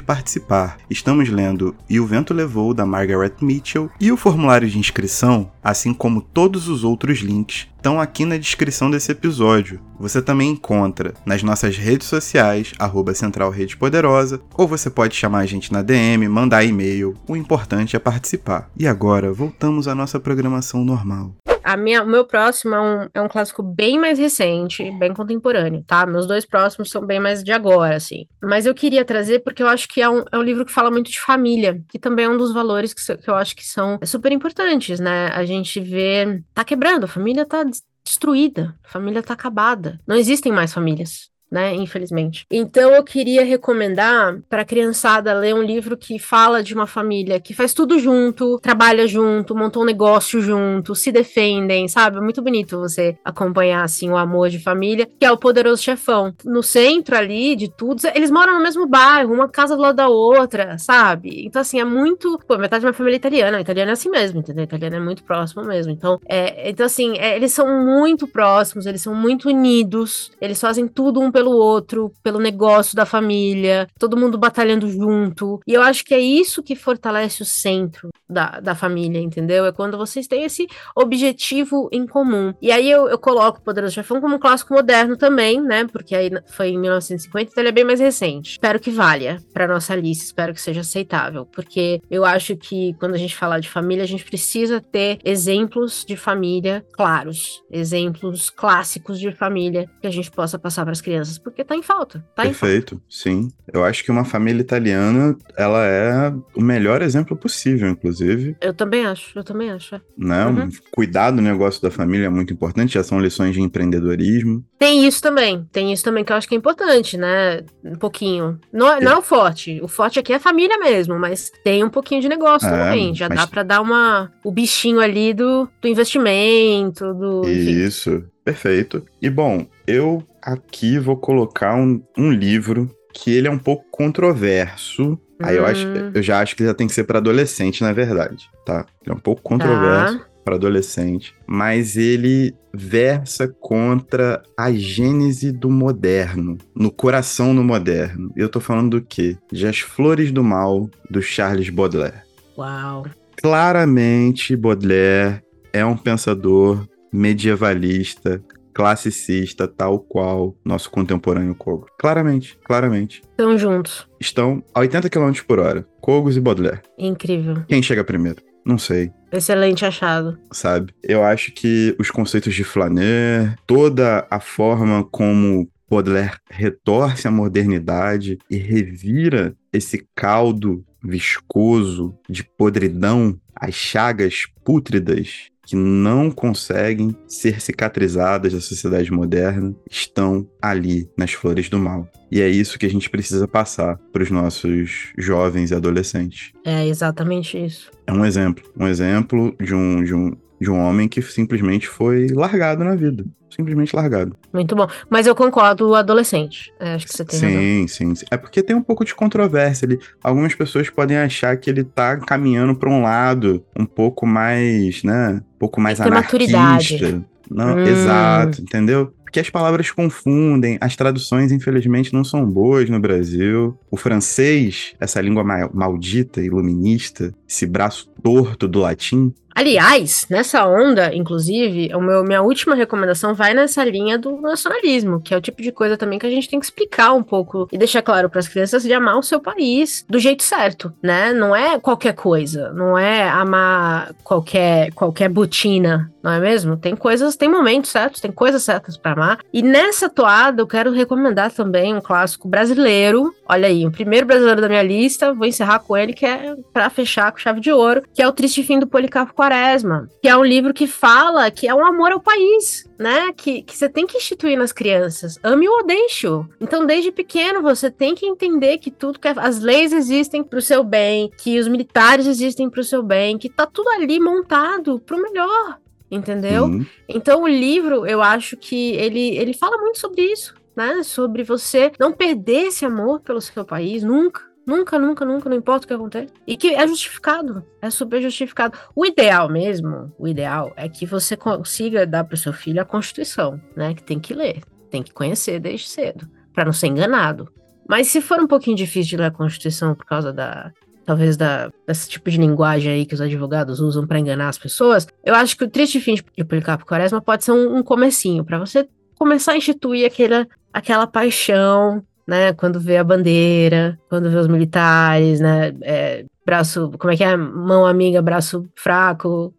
participar. 0.00 0.76
Estamos 0.88 1.28
lendo 1.28 1.74
E 1.90 1.98
o 1.98 2.06
Vento 2.06 2.32
Levou, 2.32 2.72
da 2.72 2.86
Margaret 2.86 3.32
Mitchell, 3.40 3.90
e 4.00 4.12
o 4.12 4.16
formulário 4.16 4.70
de 4.70 4.78
inscrição, 4.78 5.50
assim 5.62 5.94
como 5.94 6.20
todos 6.20 6.68
os 6.68 6.84
outros 6.84 7.18
links, 7.18 7.68
estão 7.76 8.00
aqui 8.00 8.24
na 8.24 8.36
descrição 8.36 8.90
desse 8.90 9.10
episódio. 9.12 9.80
Você 9.98 10.22
também 10.22 10.50
encontra 10.50 11.14
nas 11.26 11.42
nossas 11.42 11.76
redes 11.76 12.06
sociais, 12.06 12.72
arroba 12.78 13.14
Central 13.14 13.50
Rede 13.50 13.76
Poderosa, 13.76 14.40
ou 14.54 14.68
você 14.68 14.88
pode 14.88 15.14
chamar 15.14 15.40
a 15.40 15.46
gente 15.46 15.72
na 15.72 15.82
DM, 15.82 16.28
mandar 16.28 16.64
e-mail. 16.64 17.14
O 17.26 17.36
importante 17.36 17.96
é 17.96 17.98
participar. 17.98 18.70
E 18.76 18.86
agora, 18.86 19.32
voltamos 19.32 19.88
à 19.88 19.94
nossa 19.94 20.20
programação 20.20 20.84
normal. 20.84 21.34
A 21.62 21.76
minha, 21.76 22.02
o 22.02 22.06
meu 22.06 22.24
próximo 22.24 22.74
é 22.74 22.80
um, 22.80 23.08
é 23.14 23.22
um 23.22 23.28
clássico 23.28 23.62
bem 23.62 23.98
mais 23.98 24.18
recente, 24.18 24.90
bem 24.92 25.14
contemporâneo, 25.14 25.84
tá? 25.86 26.04
Meus 26.06 26.26
dois 26.26 26.44
próximos 26.44 26.90
são 26.90 27.04
bem 27.04 27.20
mais 27.20 27.42
de 27.42 27.52
agora, 27.52 27.96
assim. 27.96 28.26
Mas 28.42 28.66
eu 28.66 28.74
queria 28.74 29.04
trazer 29.04 29.40
porque 29.40 29.62
eu 29.62 29.68
acho 29.68 29.88
que 29.88 30.00
é 30.00 30.08
um, 30.08 30.24
é 30.30 30.38
um 30.38 30.42
livro 30.42 30.64
que 30.64 30.72
fala 30.72 30.90
muito 30.90 31.10
de 31.10 31.20
família, 31.20 31.82
que 31.88 31.98
também 31.98 32.24
é 32.24 32.28
um 32.28 32.36
dos 32.36 32.52
valores 32.52 32.92
que, 32.92 33.16
que 33.16 33.30
eu 33.30 33.34
acho 33.34 33.56
que 33.56 33.64
são 33.64 33.98
super 34.04 34.32
importantes, 34.32 35.00
né? 35.00 35.28
A 35.28 35.44
gente 35.44 35.80
vê. 35.80 36.42
Tá 36.54 36.64
quebrando, 36.64 37.04
a 37.04 37.08
família 37.08 37.44
tá 37.44 37.64
destruída, 38.04 38.74
a 38.84 38.88
família 38.88 39.22
tá 39.22 39.34
acabada. 39.34 40.00
Não 40.06 40.16
existem 40.16 40.52
mais 40.52 40.72
famílias 40.72 41.31
né? 41.52 41.74
Infelizmente. 41.74 42.46
Então 42.50 42.90
eu 42.94 43.04
queria 43.04 43.44
recomendar 43.44 44.40
para 44.48 44.62
a 44.62 44.64
criançada 44.64 45.34
ler 45.34 45.54
um 45.54 45.62
livro 45.62 45.98
que 45.98 46.18
fala 46.18 46.62
de 46.62 46.72
uma 46.72 46.86
família 46.86 47.38
que 47.38 47.52
faz 47.52 47.74
tudo 47.74 47.98
junto, 47.98 48.58
trabalha 48.60 49.06
junto, 49.06 49.54
montou 49.54 49.82
um 49.82 49.86
negócio 49.86 50.40
junto, 50.40 50.94
se 50.94 51.12
defendem, 51.12 51.86
sabe? 51.88 52.16
É 52.16 52.20
muito 52.20 52.40
bonito 52.40 52.78
você 52.78 53.18
acompanhar 53.22 53.84
assim 53.84 54.08
o 54.08 54.16
amor 54.16 54.48
de 54.48 54.58
família, 54.58 55.06
que 55.06 55.26
é 55.26 55.30
o 55.30 55.36
Poderoso 55.36 55.82
Chefão. 55.82 56.32
No 56.42 56.62
centro 56.62 57.16
ali 57.16 57.54
de 57.54 57.68
tudo, 57.68 58.00
eles 58.14 58.30
moram 58.30 58.54
no 58.54 58.62
mesmo 58.62 58.86
bairro, 58.86 59.34
uma 59.34 59.48
casa 59.48 59.76
do 59.76 59.82
lado 59.82 59.96
da 59.96 60.08
outra, 60.08 60.78
sabe? 60.78 61.44
Então 61.44 61.60
assim, 61.60 61.78
é 61.78 61.84
muito, 61.84 62.38
pô, 62.48 62.56
metade 62.56 62.80
da 62.82 62.88
minha 62.88 62.96
família 62.96 63.16
é 63.16 63.18
italiana, 63.18 63.60
italiana 63.60 63.90
é 63.90 63.92
assim 63.92 64.08
mesmo, 64.08 64.38
entendeu? 64.38 64.64
Italiana 64.64 64.96
é 64.96 65.00
muito 65.00 65.22
próximo 65.22 65.62
mesmo. 65.64 65.92
Então, 65.92 66.18
é, 66.26 66.70
então 66.70 66.86
assim, 66.86 67.18
é, 67.18 67.36
eles 67.36 67.52
são 67.52 67.84
muito 67.84 68.26
próximos, 68.26 68.86
eles 68.86 69.02
são 69.02 69.14
muito 69.14 69.50
unidos, 69.50 70.30
eles 70.40 70.58
fazem 70.58 70.88
tudo 70.88 71.20
um 71.20 71.30
pelo 71.30 71.41
pelo 71.42 71.56
outro, 71.56 72.12
pelo 72.22 72.38
negócio 72.38 72.94
da 72.94 73.04
família, 73.04 73.88
todo 73.98 74.16
mundo 74.16 74.38
batalhando 74.38 74.88
junto. 74.88 75.58
E 75.66 75.74
eu 75.74 75.82
acho 75.82 76.04
que 76.04 76.14
é 76.14 76.20
isso 76.20 76.62
que 76.62 76.76
fortalece 76.76 77.42
o 77.42 77.44
centro 77.44 78.10
da, 78.30 78.60
da 78.60 78.76
família, 78.76 79.20
entendeu? 79.20 79.66
É 79.66 79.72
quando 79.72 79.98
vocês 79.98 80.28
têm 80.28 80.44
esse 80.44 80.68
objetivo 80.94 81.88
em 81.90 82.06
comum. 82.06 82.54
E 82.62 82.70
aí 82.70 82.88
eu, 82.88 83.08
eu 83.08 83.18
coloco 83.18 83.58
o 83.58 83.62
Poderoso 83.62 83.94
Chefão 83.94 84.20
como 84.20 84.36
um 84.36 84.38
clássico 84.38 84.72
moderno 84.72 85.16
também, 85.16 85.60
né? 85.60 85.84
Porque 85.84 86.14
aí 86.14 86.30
foi 86.46 86.68
em 86.68 86.78
1950, 86.78 87.50
então 87.50 87.60
ele 87.60 87.70
é 87.70 87.72
bem 87.72 87.84
mais 87.84 87.98
recente. 87.98 88.52
Espero 88.52 88.78
que 88.78 88.92
valha 88.92 89.42
para 89.52 89.66
nossa 89.66 89.96
lista, 89.96 90.24
espero 90.24 90.54
que 90.54 90.60
seja 90.60 90.82
aceitável, 90.82 91.44
porque 91.44 92.00
eu 92.08 92.24
acho 92.24 92.56
que 92.56 92.94
quando 93.00 93.14
a 93.14 93.18
gente 93.18 93.34
fala 93.34 93.60
de 93.60 93.68
família, 93.68 94.04
a 94.04 94.08
gente 94.08 94.24
precisa 94.24 94.80
ter 94.80 95.18
exemplos 95.24 96.04
de 96.06 96.16
família 96.16 96.86
claros, 96.92 97.62
exemplos 97.68 98.48
clássicos 98.48 99.18
de 99.18 99.32
família 99.32 99.90
que 100.00 100.06
a 100.06 100.10
gente 100.10 100.30
possa 100.30 100.56
passar 100.56 100.84
para 100.84 100.92
as 100.92 101.00
crianças 101.00 101.31
porque 101.38 101.64
tá 101.64 101.76
em 101.76 101.82
falta. 101.82 102.24
Tá 102.34 102.42
Perfeito, 102.42 102.94
em 102.94 102.98
falta. 102.98 103.06
sim. 103.08 103.48
Eu 103.72 103.84
acho 103.84 104.04
que 104.04 104.10
uma 104.10 104.24
família 104.24 104.60
italiana, 104.60 105.36
ela 105.56 105.86
é 105.86 106.32
o 106.54 106.60
melhor 106.60 107.02
exemplo 107.02 107.36
possível, 107.36 107.88
inclusive. 107.88 108.56
Eu 108.60 108.74
também 108.74 109.06
acho, 109.06 109.38
eu 109.38 109.44
também 109.44 109.70
acho. 109.70 109.94
É. 109.94 110.00
Né? 110.16 110.46
Uhum. 110.46 110.68
Cuidar 110.90 111.30
do 111.30 111.40
negócio 111.40 111.80
da 111.80 111.90
família 111.90 112.26
é 112.26 112.30
muito 112.30 112.52
importante, 112.52 112.94
já 112.94 113.02
são 113.02 113.20
lições 113.20 113.54
de 113.54 113.60
empreendedorismo. 113.60 114.64
Tem 114.78 115.06
isso 115.06 115.22
também, 115.22 115.66
tem 115.72 115.92
isso 115.92 116.04
também 116.04 116.24
que 116.24 116.32
eu 116.32 116.36
acho 116.36 116.48
que 116.48 116.54
é 116.54 116.58
importante, 116.58 117.16
né? 117.16 117.62
Um 117.84 117.94
pouquinho. 117.94 118.58
Não, 118.72 118.92
é, 118.92 119.00
não 119.00 119.12
é 119.12 119.16
o 119.16 119.22
forte, 119.22 119.80
o 119.82 119.88
forte 119.88 120.18
aqui 120.18 120.32
é 120.32 120.36
a 120.36 120.40
família 120.40 120.78
mesmo, 120.78 121.18
mas 121.18 121.50
tem 121.62 121.84
um 121.84 121.90
pouquinho 121.90 122.20
de 122.20 122.28
negócio 122.28 122.68
é, 122.68 122.70
também. 122.70 123.14
Já 123.14 123.28
mas... 123.28 123.38
dá 123.38 123.46
para 123.46 123.62
dar 123.62 123.80
uma 123.80 124.30
o 124.44 124.50
bichinho 124.50 125.00
ali 125.00 125.32
do, 125.32 125.68
do 125.80 125.88
investimento, 125.88 127.14
do. 127.14 127.48
Isso. 127.48 128.24
Perfeito. 128.44 129.04
E 129.20 129.30
bom, 129.30 129.66
eu 129.86 130.22
aqui 130.40 130.98
vou 130.98 131.16
colocar 131.16 131.76
um, 131.76 132.02
um 132.18 132.30
livro 132.30 132.90
que 133.12 133.30
ele 133.30 133.46
é 133.46 133.50
um 133.50 133.58
pouco 133.58 133.84
controverso. 133.90 135.12
Hum. 135.12 135.18
Aí 135.40 135.56
eu, 135.56 135.66
acho, 135.66 135.86
hum. 135.86 136.12
eu 136.14 136.22
já 136.22 136.40
acho 136.40 136.56
que 136.56 136.64
já 136.64 136.74
tem 136.74 136.86
que 136.86 136.94
ser 136.94 137.04
para 137.04 137.18
adolescente, 137.18 137.82
na 137.82 137.92
verdade, 137.92 138.48
tá? 138.64 138.86
Ele 139.02 139.12
é 139.12 139.14
um 139.14 139.20
pouco 139.20 139.42
controverso 139.42 140.18
tá. 140.18 140.26
para 140.44 140.54
adolescente, 140.54 141.34
mas 141.46 141.96
ele 141.96 142.54
versa 142.72 143.48
contra 143.48 144.42
a 144.56 144.72
gênese 144.72 145.52
do 145.52 145.68
moderno, 145.70 146.58
no 146.74 146.90
coração 146.90 147.54
do 147.54 147.62
moderno. 147.62 148.32
Eu 148.36 148.48
tô 148.48 148.60
falando 148.60 148.98
do 148.98 149.02
quê? 149.02 149.36
De 149.50 149.66
As 149.66 149.80
Flores 149.80 150.32
do 150.32 150.42
Mal, 150.42 150.88
do 151.10 151.20
Charles 151.20 151.68
Baudelaire. 151.68 152.22
Uau. 152.56 153.06
Claramente, 153.36 154.54
Baudelaire 154.54 155.42
é 155.72 155.84
um 155.84 155.96
pensador 155.96 156.86
medievalista, 157.12 158.42
classicista, 158.72 159.68
tal 159.68 160.00
qual 160.00 160.56
nosso 160.64 160.90
contemporâneo 160.90 161.54
Kogo. 161.54 161.86
Claramente, 161.98 162.58
claramente. 162.64 163.22
Estão 163.30 163.56
juntos. 163.58 164.08
Estão 164.18 164.62
a 164.74 164.80
80 164.80 165.10
km 165.10 165.32
por 165.46 165.58
hora. 165.58 165.86
Kogos 166.00 166.36
e 166.36 166.40
Baudelaire. 166.40 166.80
Incrível. 166.98 167.62
Quem 167.68 167.82
chega 167.82 168.02
primeiro? 168.02 168.42
Não 168.64 168.78
sei. 168.78 169.10
Excelente 169.30 169.84
achado. 169.84 170.38
Sabe? 170.52 170.94
Eu 171.02 171.24
acho 171.24 171.52
que 171.52 171.94
os 171.98 172.10
conceitos 172.10 172.54
de 172.54 172.64
Flaner, 172.64 173.56
toda 173.66 174.26
a 174.30 174.38
forma 174.38 175.04
como 175.04 175.68
Baudelaire 175.90 176.38
retorce 176.48 177.26
a 177.26 177.30
modernidade 177.30 178.38
e 178.48 178.56
revira 178.56 179.54
esse 179.72 180.06
caldo 180.14 180.84
viscoso 181.02 182.14
de 182.28 182.44
podridão, 182.44 183.38
as 183.54 183.74
chagas 183.74 184.44
pútridas 184.64 185.50
que 185.64 185.76
não 185.76 186.30
conseguem 186.30 187.16
ser 187.26 187.60
cicatrizadas 187.60 188.52
da 188.52 188.60
sociedade 188.60 189.12
moderna 189.12 189.74
estão 189.90 190.46
ali 190.60 191.08
nas 191.16 191.32
flores 191.32 191.68
do 191.68 191.78
mal. 191.78 192.08
E 192.30 192.40
é 192.40 192.48
isso 192.48 192.78
que 192.78 192.86
a 192.86 192.90
gente 192.90 193.10
precisa 193.10 193.46
passar 193.46 193.98
para 194.12 194.22
os 194.22 194.30
nossos 194.30 195.12
jovens 195.18 195.70
e 195.70 195.74
adolescentes. 195.74 196.52
É 196.64 196.86
exatamente 196.86 197.62
isso. 197.62 197.90
É 198.06 198.12
um 198.12 198.24
exemplo, 198.24 198.64
um 198.78 198.86
exemplo 198.86 199.54
de 199.60 199.74
um, 199.74 200.02
de 200.02 200.14
um, 200.14 200.36
de 200.60 200.70
um 200.70 200.78
homem 200.78 201.08
que 201.08 201.20
simplesmente 201.20 201.86
foi 201.86 202.28
largado 202.28 202.82
na 202.82 202.94
vida. 202.94 203.24
Simplesmente 203.54 203.94
largado. 203.94 204.34
Muito 204.52 204.74
bom. 204.74 204.88
Mas 205.10 205.26
eu 205.26 205.34
concordo, 205.34 205.90
o 205.90 205.94
adolescente. 205.94 206.72
É, 206.80 206.94
acho 206.94 207.06
que 207.06 207.12
você 207.12 207.24
tem 207.24 207.38
sim, 207.38 207.46
razão. 207.46 207.60
Sim, 207.60 208.14
sim. 208.14 208.26
É 208.30 208.36
porque 208.36 208.62
tem 208.62 208.74
um 208.74 208.82
pouco 208.82 209.04
de 209.04 209.14
controvérsia 209.14 209.86
ali. 209.86 209.98
Algumas 210.22 210.54
pessoas 210.54 210.88
podem 210.88 211.18
achar 211.18 211.56
que 211.56 211.68
ele 211.68 211.84
tá 211.84 212.16
caminhando 212.16 212.74
para 212.74 212.88
um 212.88 213.02
lado 213.02 213.64
um 213.78 213.84
pouco 213.84 214.26
mais, 214.26 215.02
né? 215.02 215.42
Um 215.54 215.58
pouco 215.58 215.80
mais 215.80 216.00
anarquista. 216.00 216.58
Maturidade. 216.58 217.24
Não, 217.50 217.76
hum. 217.76 217.84
Exato, 217.84 218.62
entendeu? 218.62 219.12
Porque 219.32 219.40
as 219.40 219.48
palavras 219.48 219.90
confundem, 219.90 220.76
as 220.78 220.94
traduções, 220.94 221.52
infelizmente, 221.52 222.12
não 222.12 222.22
são 222.22 222.44
boas 222.44 222.90
no 222.90 223.00
Brasil. 223.00 223.78
O 223.90 223.96
francês, 223.96 224.92
essa 225.00 225.22
língua 225.22 225.42
maldita, 225.72 226.42
iluminista, 226.42 227.32
esse 227.48 227.66
braço 227.66 228.10
torto 228.22 228.68
do 228.68 228.80
latim, 228.80 229.32
Aliás, 229.54 230.26
nessa 230.30 230.66
onda, 230.66 231.14
inclusive, 231.14 231.94
o 231.94 232.00
meu, 232.00 232.24
minha 232.24 232.42
última 232.42 232.74
recomendação 232.74 233.34
vai 233.34 233.54
nessa 233.54 233.84
linha 233.84 234.18
do 234.18 234.40
nacionalismo, 234.40 235.20
que 235.20 235.34
é 235.34 235.36
o 235.36 235.40
tipo 235.40 235.62
de 235.62 235.72
coisa 235.72 235.96
também 235.96 236.18
que 236.18 236.26
a 236.26 236.30
gente 236.30 236.48
tem 236.48 236.58
que 236.58 236.66
explicar 236.66 237.12
um 237.12 237.22
pouco 237.22 237.68
e 237.70 237.78
deixar 237.78 238.02
claro 238.02 238.30
para 238.30 238.40
as 238.40 238.48
crianças 238.48 238.82
de 238.82 238.92
amar 238.92 239.18
o 239.18 239.22
seu 239.22 239.40
país 239.40 240.04
do 240.08 240.18
jeito 240.18 240.42
certo, 240.42 240.92
né? 241.02 241.32
Não 241.32 241.54
é 241.54 241.78
qualquer 241.78 242.14
coisa, 242.14 242.72
não 242.72 242.98
é 242.98 243.28
amar 243.28 244.14
qualquer 244.24 244.92
qualquer 244.92 245.28
botina, 245.28 246.10
não 246.22 246.32
é 246.32 246.40
mesmo? 246.40 246.76
Tem 246.76 246.94
coisas, 246.94 247.36
tem 247.36 247.48
momentos 247.48 247.90
certos, 247.90 248.20
tem 248.20 248.30
coisas 248.30 248.62
certas 248.62 248.96
para 248.96 249.12
amar. 249.12 249.38
E 249.52 249.62
nessa 249.62 250.08
toada 250.08 250.62
eu 250.62 250.66
quero 250.66 250.92
recomendar 250.92 251.50
também 251.50 251.94
um 251.94 252.00
clássico 252.00 252.48
brasileiro. 252.48 253.34
Olha 253.48 253.68
aí, 253.68 253.86
o 253.86 253.90
primeiro 253.90 254.26
brasileiro 254.26 254.60
da 254.60 254.68
minha 254.68 254.82
lista, 254.82 255.34
vou 255.34 255.46
encerrar 255.46 255.80
com 255.80 255.96
ele 255.96 256.12
que 256.12 256.24
é 256.24 256.54
para 256.72 256.88
fechar 256.88 257.32
com 257.32 257.38
chave 257.38 257.60
de 257.60 257.72
ouro, 257.72 258.02
que 258.14 258.22
é 258.22 258.28
o 258.28 258.32
Triste 258.32 258.62
Fim 258.62 258.78
do 258.78 258.86
Policarpo 258.86 259.34
Quaresma, 259.42 260.08
que 260.22 260.28
é 260.28 260.36
um 260.36 260.44
livro 260.44 260.72
que 260.72 260.86
fala 260.86 261.50
que 261.50 261.66
é 261.66 261.74
um 261.74 261.84
amor 261.84 262.12
ao 262.12 262.20
país, 262.20 262.88
né? 262.96 263.32
Que, 263.32 263.62
que 263.62 263.76
você 263.76 263.88
tem 263.88 264.06
que 264.06 264.16
instituir 264.16 264.56
nas 264.56 264.70
crianças. 264.70 265.36
Ame 265.42 265.68
ou 265.68 265.84
deixe. 265.84 266.28
Então, 266.60 266.86
desde 266.86 267.10
pequeno, 267.10 267.60
você 267.60 267.90
tem 267.90 268.14
que 268.14 268.24
entender 268.24 268.78
que 268.78 268.88
tudo 268.88 269.18
que 269.18 269.26
é, 269.26 269.34
as 269.36 269.58
leis 269.58 269.92
existem 269.92 270.44
para 270.44 270.60
o 270.60 270.62
seu 270.62 270.84
bem, 270.84 271.28
que 271.38 271.58
os 271.58 271.66
militares 271.66 272.28
existem 272.28 272.70
para 272.70 272.80
o 272.80 272.84
seu 272.84 273.02
bem, 273.02 273.36
que 273.36 273.48
tá 273.48 273.66
tudo 273.66 273.88
ali 273.90 274.20
montado 274.20 275.00
para 275.00 275.16
o 275.16 275.22
melhor 275.22 275.78
entendeu? 276.10 276.64
Uhum. 276.64 276.84
Então 277.08 277.42
o 277.42 277.48
livro, 277.48 278.04
eu 278.04 278.20
acho 278.20 278.54
que 278.54 278.90
ele, 278.96 279.34
ele 279.38 279.54
fala 279.54 279.78
muito 279.78 279.98
sobre 279.98 280.20
isso, 280.20 280.54
né? 280.76 281.02
Sobre 281.02 281.42
você 281.42 281.90
não 281.98 282.12
perder 282.12 282.66
esse 282.66 282.84
amor 282.84 283.20
pelo 283.20 283.40
seu 283.40 283.64
país 283.64 284.02
nunca. 284.02 284.51
Nunca, 284.66 284.98
nunca, 284.98 285.24
nunca, 285.24 285.48
não 285.48 285.56
importa 285.56 285.84
o 285.84 285.88
que 285.88 285.94
aconteça. 285.94 286.32
E 286.46 286.56
que 286.56 286.74
é 286.74 286.86
justificado, 286.86 287.64
é 287.80 287.90
super 287.90 288.22
justificado. 288.22 288.78
O 288.94 289.04
ideal 289.04 289.48
mesmo, 289.48 290.12
o 290.18 290.28
ideal 290.28 290.72
é 290.76 290.88
que 290.88 291.04
você 291.04 291.36
consiga 291.36 292.06
dar 292.06 292.24
para 292.24 292.34
o 292.34 292.38
seu 292.38 292.52
filho 292.52 292.80
a 292.80 292.84
Constituição, 292.84 293.60
né? 293.76 293.92
Que 293.94 294.02
tem 294.02 294.20
que 294.20 294.32
ler, 294.32 294.62
tem 294.90 295.02
que 295.02 295.12
conhecer 295.12 295.58
desde 295.58 295.88
cedo, 295.88 296.28
para 296.54 296.64
não 296.64 296.72
ser 296.72 296.86
enganado. 296.86 297.52
Mas 297.88 298.08
se 298.08 298.20
for 298.20 298.38
um 298.38 298.46
pouquinho 298.46 298.76
difícil 298.76 299.10
de 299.10 299.16
ler 299.16 299.26
a 299.26 299.30
Constituição 299.30 299.94
por 299.94 300.06
causa 300.06 300.32
da, 300.32 300.72
talvez 301.04 301.36
da, 301.36 301.70
desse 301.86 302.08
tipo 302.08 302.30
de 302.30 302.38
linguagem 302.38 302.92
aí 302.92 303.06
que 303.06 303.14
os 303.14 303.20
advogados 303.20 303.80
usam 303.80 304.06
para 304.06 304.18
enganar 304.18 304.48
as 304.48 304.58
pessoas, 304.58 305.06
eu 305.24 305.34
acho 305.34 305.56
que 305.56 305.64
o 305.64 305.70
triste 305.70 306.00
fim 306.00 306.14
de 306.14 306.44
Policarpo 306.44 306.86
Quaresma 306.86 307.20
pode 307.20 307.44
ser 307.44 307.52
um, 307.52 307.76
um 307.78 307.82
comecinho, 307.82 308.44
para 308.44 308.58
você 308.58 308.88
começar 309.16 309.52
a 309.52 309.56
instituir 309.56 310.06
aquela, 310.06 310.46
aquela 310.72 311.06
paixão, 311.06 312.02
né, 312.26 312.52
quando 312.52 312.80
vê 312.80 312.96
a 312.96 313.04
bandeira, 313.04 313.98
quando 314.08 314.30
vê 314.30 314.36
os 314.36 314.48
militares, 314.48 315.40
né, 315.40 315.72
é, 315.82 316.24
braço, 316.44 316.90
como 316.98 317.12
é 317.12 317.16
que 317.16 317.24
é, 317.24 317.36
mão 317.36 317.86
amiga, 317.86 318.20
braço 318.22 318.68
fraco, 318.74 319.54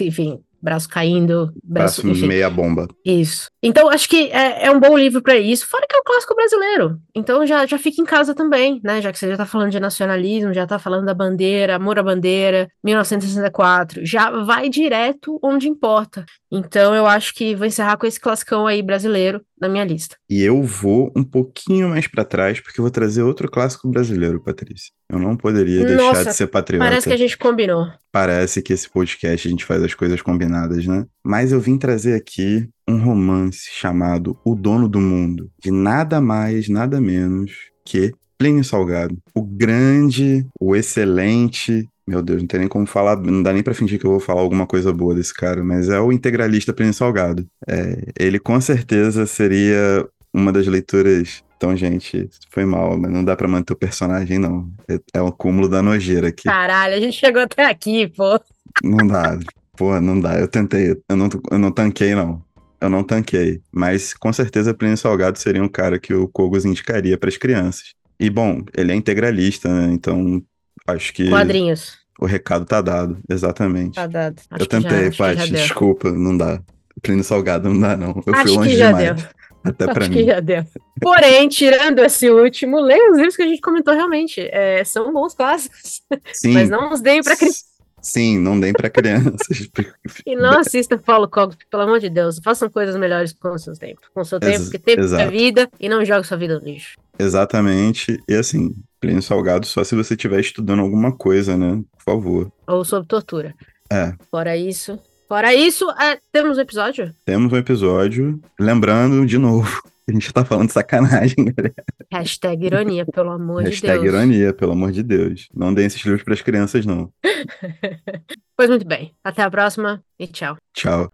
enfim, 0.00 0.40
braço 0.60 0.88
caindo, 0.88 1.52
braço, 1.62 2.02
braço 2.02 2.26
meia 2.26 2.50
bomba. 2.50 2.88
Isso. 3.04 3.48
Então, 3.62 3.88
acho 3.88 4.08
que 4.08 4.30
é, 4.32 4.66
é 4.66 4.70
um 4.70 4.80
bom 4.80 4.98
livro 4.98 5.22
para 5.22 5.36
isso, 5.36 5.66
fora 5.66 5.86
que 5.88 5.96
é 5.96 6.00
um 6.00 6.04
clássico 6.04 6.34
brasileiro. 6.34 6.98
Então, 7.14 7.46
já, 7.46 7.64
já 7.66 7.78
fica 7.78 8.02
em 8.02 8.04
casa 8.04 8.34
também, 8.34 8.80
né? 8.82 9.00
Já 9.00 9.12
que 9.12 9.18
você 9.18 9.28
já 9.28 9.36
tá 9.36 9.46
falando 9.46 9.70
de 9.70 9.78
nacionalismo, 9.78 10.52
já 10.52 10.66
tá 10.66 10.78
falando 10.78 11.06
da 11.06 11.14
bandeira, 11.14 11.76
amor 11.76 11.98
à 11.98 12.02
bandeira, 12.02 12.68
1964, 12.82 14.04
já 14.04 14.30
vai 14.42 14.68
direto 14.68 15.38
onde 15.42 15.68
importa. 15.68 16.24
Então, 16.50 16.94
eu 16.94 17.06
acho 17.06 17.34
que 17.34 17.54
vou 17.54 17.66
encerrar 17.66 17.96
com 17.96 18.06
esse 18.06 18.20
classicão 18.20 18.66
aí 18.66 18.82
brasileiro 18.82 19.40
na 19.60 19.68
minha 19.68 19.84
lista. 19.84 20.16
E 20.30 20.42
eu 20.42 20.62
vou 20.62 21.12
um 21.16 21.24
pouquinho 21.24 21.88
mais 21.88 22.06
para 22.06 22.24
trás, 22.24 22.60
porque 22.60 22.78
eu 22.80 22.84
vou 22.84 22.90
trazer 22.90 23.22
outro 23.22 23.50
clássico 23.50 23.88
brasileiro, 23.88 24.40
Patrícia. 24.40 24.92
Eu 25.10 25.18
não 25.18 25.36
poderia 25.36 25.80
Nossa, 25.82 26.14
deixar 26.14 26.30
de 26.30 26.36
ser 26.36 26.46
patriota. 26.46 26.84
Parece 26.84 27.08
que 27.08 27.14
a 27.14 27.18
gente 27.18 27.36
combinou. 27.36 27.86
Parece 28.12 28.62
que 28.62 28.72
esse 28.72 28.88
podcast 28.88 29.46
a 29.46 29.50
gente 29.50 29.64
faz 29.64 29.82
as 29.82 29.94
coisas 29.94 30.22
combinadas, 30.22 30.86
né? 30.86 31.06
Mas 31.24 31.52
eu 31.52 31.60
vim 31.60 31.78
trazer 31.78 32.14
aqui 32.14 32.68
um 32.88 32.98
romance 32.98 33.68
chamado 33.72 34.38
O 34.44 34.54
Dono 34.54 34.88
do 34.88 35.00
Mundo, 35.00 35.50
de 35.58 35.70
nada 35.70 36.20
mais, 36.20 36.68
nada 36.68 37.00
menos 37.00 37.52
que 37.84 38.12
Plínio 38.38 38.64
Salgado. 38.64 39.16
O 39.34 39.42
grande, 39.42 40.46
o 40.60 40.76
excelente 40.76 41.88
meu 42.06 42.22
Deus, 42.22 42.40
não 42.40 42.46
tem 42.46 42.60
nem 42.60 42.68
como 42.68 42.86
falar, 42.86 43.16
não 43.16 43.42
dá 43.42 43.52
nem 43.52 43.62
pra 43.62 43.74
fingir 43.74 43.98
que 43.98 44.06
eu 44.06 44.12
vou 44.12 44.20
falar 44.20 44.40
alguma 44.40 44.66
coisa 44.66 44.92
boa 44.92 45.14
desse 45.14 45.34
cara, 45.34 45.64
mas 45.64 45.88
é 45.88 45.98
o 45.98 46.12
integralista 46.12 46.72
Plínio 46.72 46.94
Salgado. 46.94 47.46
É, 47.66 48.12
ele 48.18 48.38
com 48.38 48.60
certeza 48.60 49.26
seria 49.26 50.08
uma 50.32 50.52
das 50.52 50.66
leituras. 50.66 51.42
Então, 51.56 51.74
gente, 51.74 52.28
foi 52.50 52.64
mal, 52.64 52.96
mas 52.98 53.10
não 53.10 53.24
dá 53.24 53.34
pra 53.34 53.48
manter 53.48 53.72
o 53.72 53.76
personagem, 53.76 54.38
não. 54.38 54.70
É, 54.88 55.00
é 55.14 55.22
um 55.22 55.32
cúmulo 55.32 55.68
da 55.68 55.82
nojeira 55.82 56.28
aqui. 56.28 56.44
Caralho, 56.44 56.94
a 56.94 57.00
gente 57.00 57.16
chegou 57.16 57.42
até 57.42 57.64
aqui, 57.64 58.06
pô. 58.08 58.38
Não 58.84 59.06
dá, 59.06 59.38
pô, 59.76 59.98
não 60.00 60.20
dá. 60.20 60.38
Eu 60.38 60.46
tentei, 60.46 60.90
eu 61.08 61.16
não, 61.16 61.28
eu 61.50 61.58
não 61.58 61.72
tanquei, 61.72 62.14
não. 62.14 62.44
Eu 62.80 62.90
não 62.90 63.02
tanquei. 63.02 63.62
Mas 63.72 64.14
com 64.14 64.32
certeza 64.32 64.74
Plínio 64.74 64.98
Salgado 64.98 65.38
seria 65.38 65.62
um 65.62 65.68
cara 65.68 65.98
que 65.98 66.14
o 66.14 66.28
Kogos 66.28 66.64
indicaria 66.64 67.16
para 67.18 67.30
as 67.30 67.36
crianças. 67.38 67.94
E, 68.20 68.30
bom, 68.30 68.62
ele 68.76 68.92
é 68.92 68.94
integralista, 68.94 69.68
né? 69.68 69.92
Então 69.92 70.42
Acho 70.86 71.12
que. 71.12 71.28
Quadrinhos. 71.28 71.98
O 72.18 72.24
recado 72.24 72.64
tá 72.64 72.80
dado, 72.80 73.18
exatamente. 73.28 73.94
Tá 73.94 74.06
dado. 74.06 74.40
Acho 74.50 74.62
eu 74.62 74.66
tentei, 74.66 75.10
Paty, 75.10 75.50
desculpa, 75.50 76.10
não 76.10 76.36
dá. 76.36 76.60
Plínio 77.02 77.22
Salgado 77.22 77.68
não 77.68 77.80
dá, 77.80 77.96
não. 77.96 78.22
Eu 78.26 78.34
acho 78.34 78.48
fui 78.48 78.56
longe 78.56 78.70
que 78.70 78.76
já 78.76 78.86
demais. 78.88 79.22
Deu. 79.22 79.28
Até 79.64 79.92
pra 79.92 80.08
mim. 80.08 80.24
já 80.24 80.40
deu. 80.40 80.64
Porém, 81.00 81.48
tirando 81.48 81.98
esse 81.98 82.30
último, 82.30 82.80
leia 82.80 83.10
os 83.10 83.16
livros 83.16 83.36
que 83.36 83.42
a 83.42 83.46
gente 83.46 83.60
comentou 83.60 83.92
realmente. 83.92 84.40
É, 84.40 84.82
são 84.84 85.12
bons 85.12 85.34
clássicos. 85.34 86.02
Sim. 86.32 86.52
Mas 86.52 86.70
não 86.70 86.92
os 86.92 87.00
deem 87.00 87.22
pra 87.22 87.36
criança. 87.36 87.64
Sim, 88.06 88.38
não 88.38 88.58
deem 88.60 88.72
para 88.72 88.88
crianças. 88.88 89.68
e 90.24 90.36
não 90.36 90.60
assista 90.60 90.96
Paulo 90.96 91.26
Cogos, 91.28 91.56
pelo 91.68 91.82
amor 91.82 91.98
de 91.98 92.08
Deus. 92.08 92.38
Façam 92.38 92.70
coisas 92.70 92.94
melhores 92.94 93.32
com 93.32 93.48
o 93.48 93.58
seu 93.58 93.74
tempo. 93.74 94.00
Com 94.14 94.20
o 94.20 94.24
seu 94.24 94.38
tempo, 94.38 94.52
Ex 94.52 94.62
porque 94.62 94.78
tempo 94.78 95.00
exato. 95.00 95.22
é 95.24 95.28
vida 95.28 95.68
e 95.80 95.88
não 95.88 96.04
jogue 96.04 96.24
sua 96.24 96.36
vida 96.36 96.56
no 96.56 96.64
lixo. 96.64 96.96
Exatamente. 97.18 98.22
E 98.28 98.34
assim, 98.34 98.76
Plínio 99.00 99.20
Salgado 99.20 99.66
só 99.66 99.82
se 99.82 99.96
você 99.96 100.14
estiver 100.14 100.38
estudando 100.38 100.82
alguma 100.82 101.10
coisa, 101.10 101.56
né? 101.56 101.82
Por 101.96 102.04
favor. 102.04 102.52
Ou 102.64 102.84
sobre 102.84 103.08
tortura. 103.08 103.52
É. 103.90 104.14
Fora 104.30 104.56
isso. 104.56 104.96
Fora 105.28 105.52
isso, 105.52 105.90
é, 106.00 106.20
temos 106.30 106.58
um 106.58 106.60
episódio? 106.60 107.12
Temos 107.24 107.52
um 107.52 107.56
episódio. 107.56 108.40
Lembrando, 108.56 109.26
de 109.26 109.36
novo, 109.36 109.82
a 110.08 110.12
gente 110.12 110.32
tá 110.32 110.44
falando 110.44 110.68
de 110.68 110.72
sacanagem, 110.72 111.36
galera. 111.52 111.74
Hashtag 112.12 112.64
ironia, 112.64 113.04
pelo 113.04 113.30
amor 113.30 113.64
de 113.64 113.70
Deus. 113.70 113.80
Hashtag 113.80 114.06
ironia, 114.06 114.52
pelo 114.52 114.72
amor 114.72 114.92
de 114.92 115.02
Deus. 115.02 115.48
Não 115.54 115.74
deem 115.74 115.86
esses 115.86 116.02
livros 116.04 116.22
pras 116.22 116.40
crianças, 116.40 116.86
não. 116.86 117.12
pois 118.56 118.70
muito 118.70 118.86
bem. 118.86 119.12
Até 119.24 119.42
a 119.42 119.50
próxima 119.50 120.02
e 120.18 120.26
tchau. 120.26 120.56
Tchau. 120.72 121.10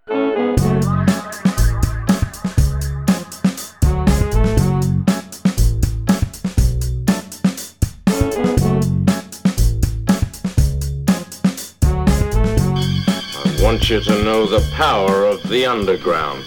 want 13.62 13.88
you 13.88 14.00
to 14.00 14.24
know 14.24 14.44
the 14.44 14.60
power 14.74 15.24
of 15.24 15.40
the 15.48 15.64
underground. 15.64 16.44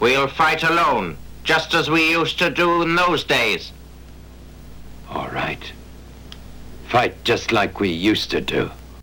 We'll 0.00 0.28
fight 0.28 0.62
alone, 0.62 1.18
just 1.44 1.74
as 1.74 1.90
we 1.90 2.10
used 2.10 2.38
to 2.38 2.48
do 2.48 2.80
in 2.80 2.96
those 2.96 3.22
days. 3.22 3.70
All 5.10 5.28
right. 5.28 5.72
Fight 6.88 7.22
just 7.22 7.52
like 7.52 7.78
we 7.78 7.90
used 7.90 8.30
to 8.30 8.40
do. 8.40 8.70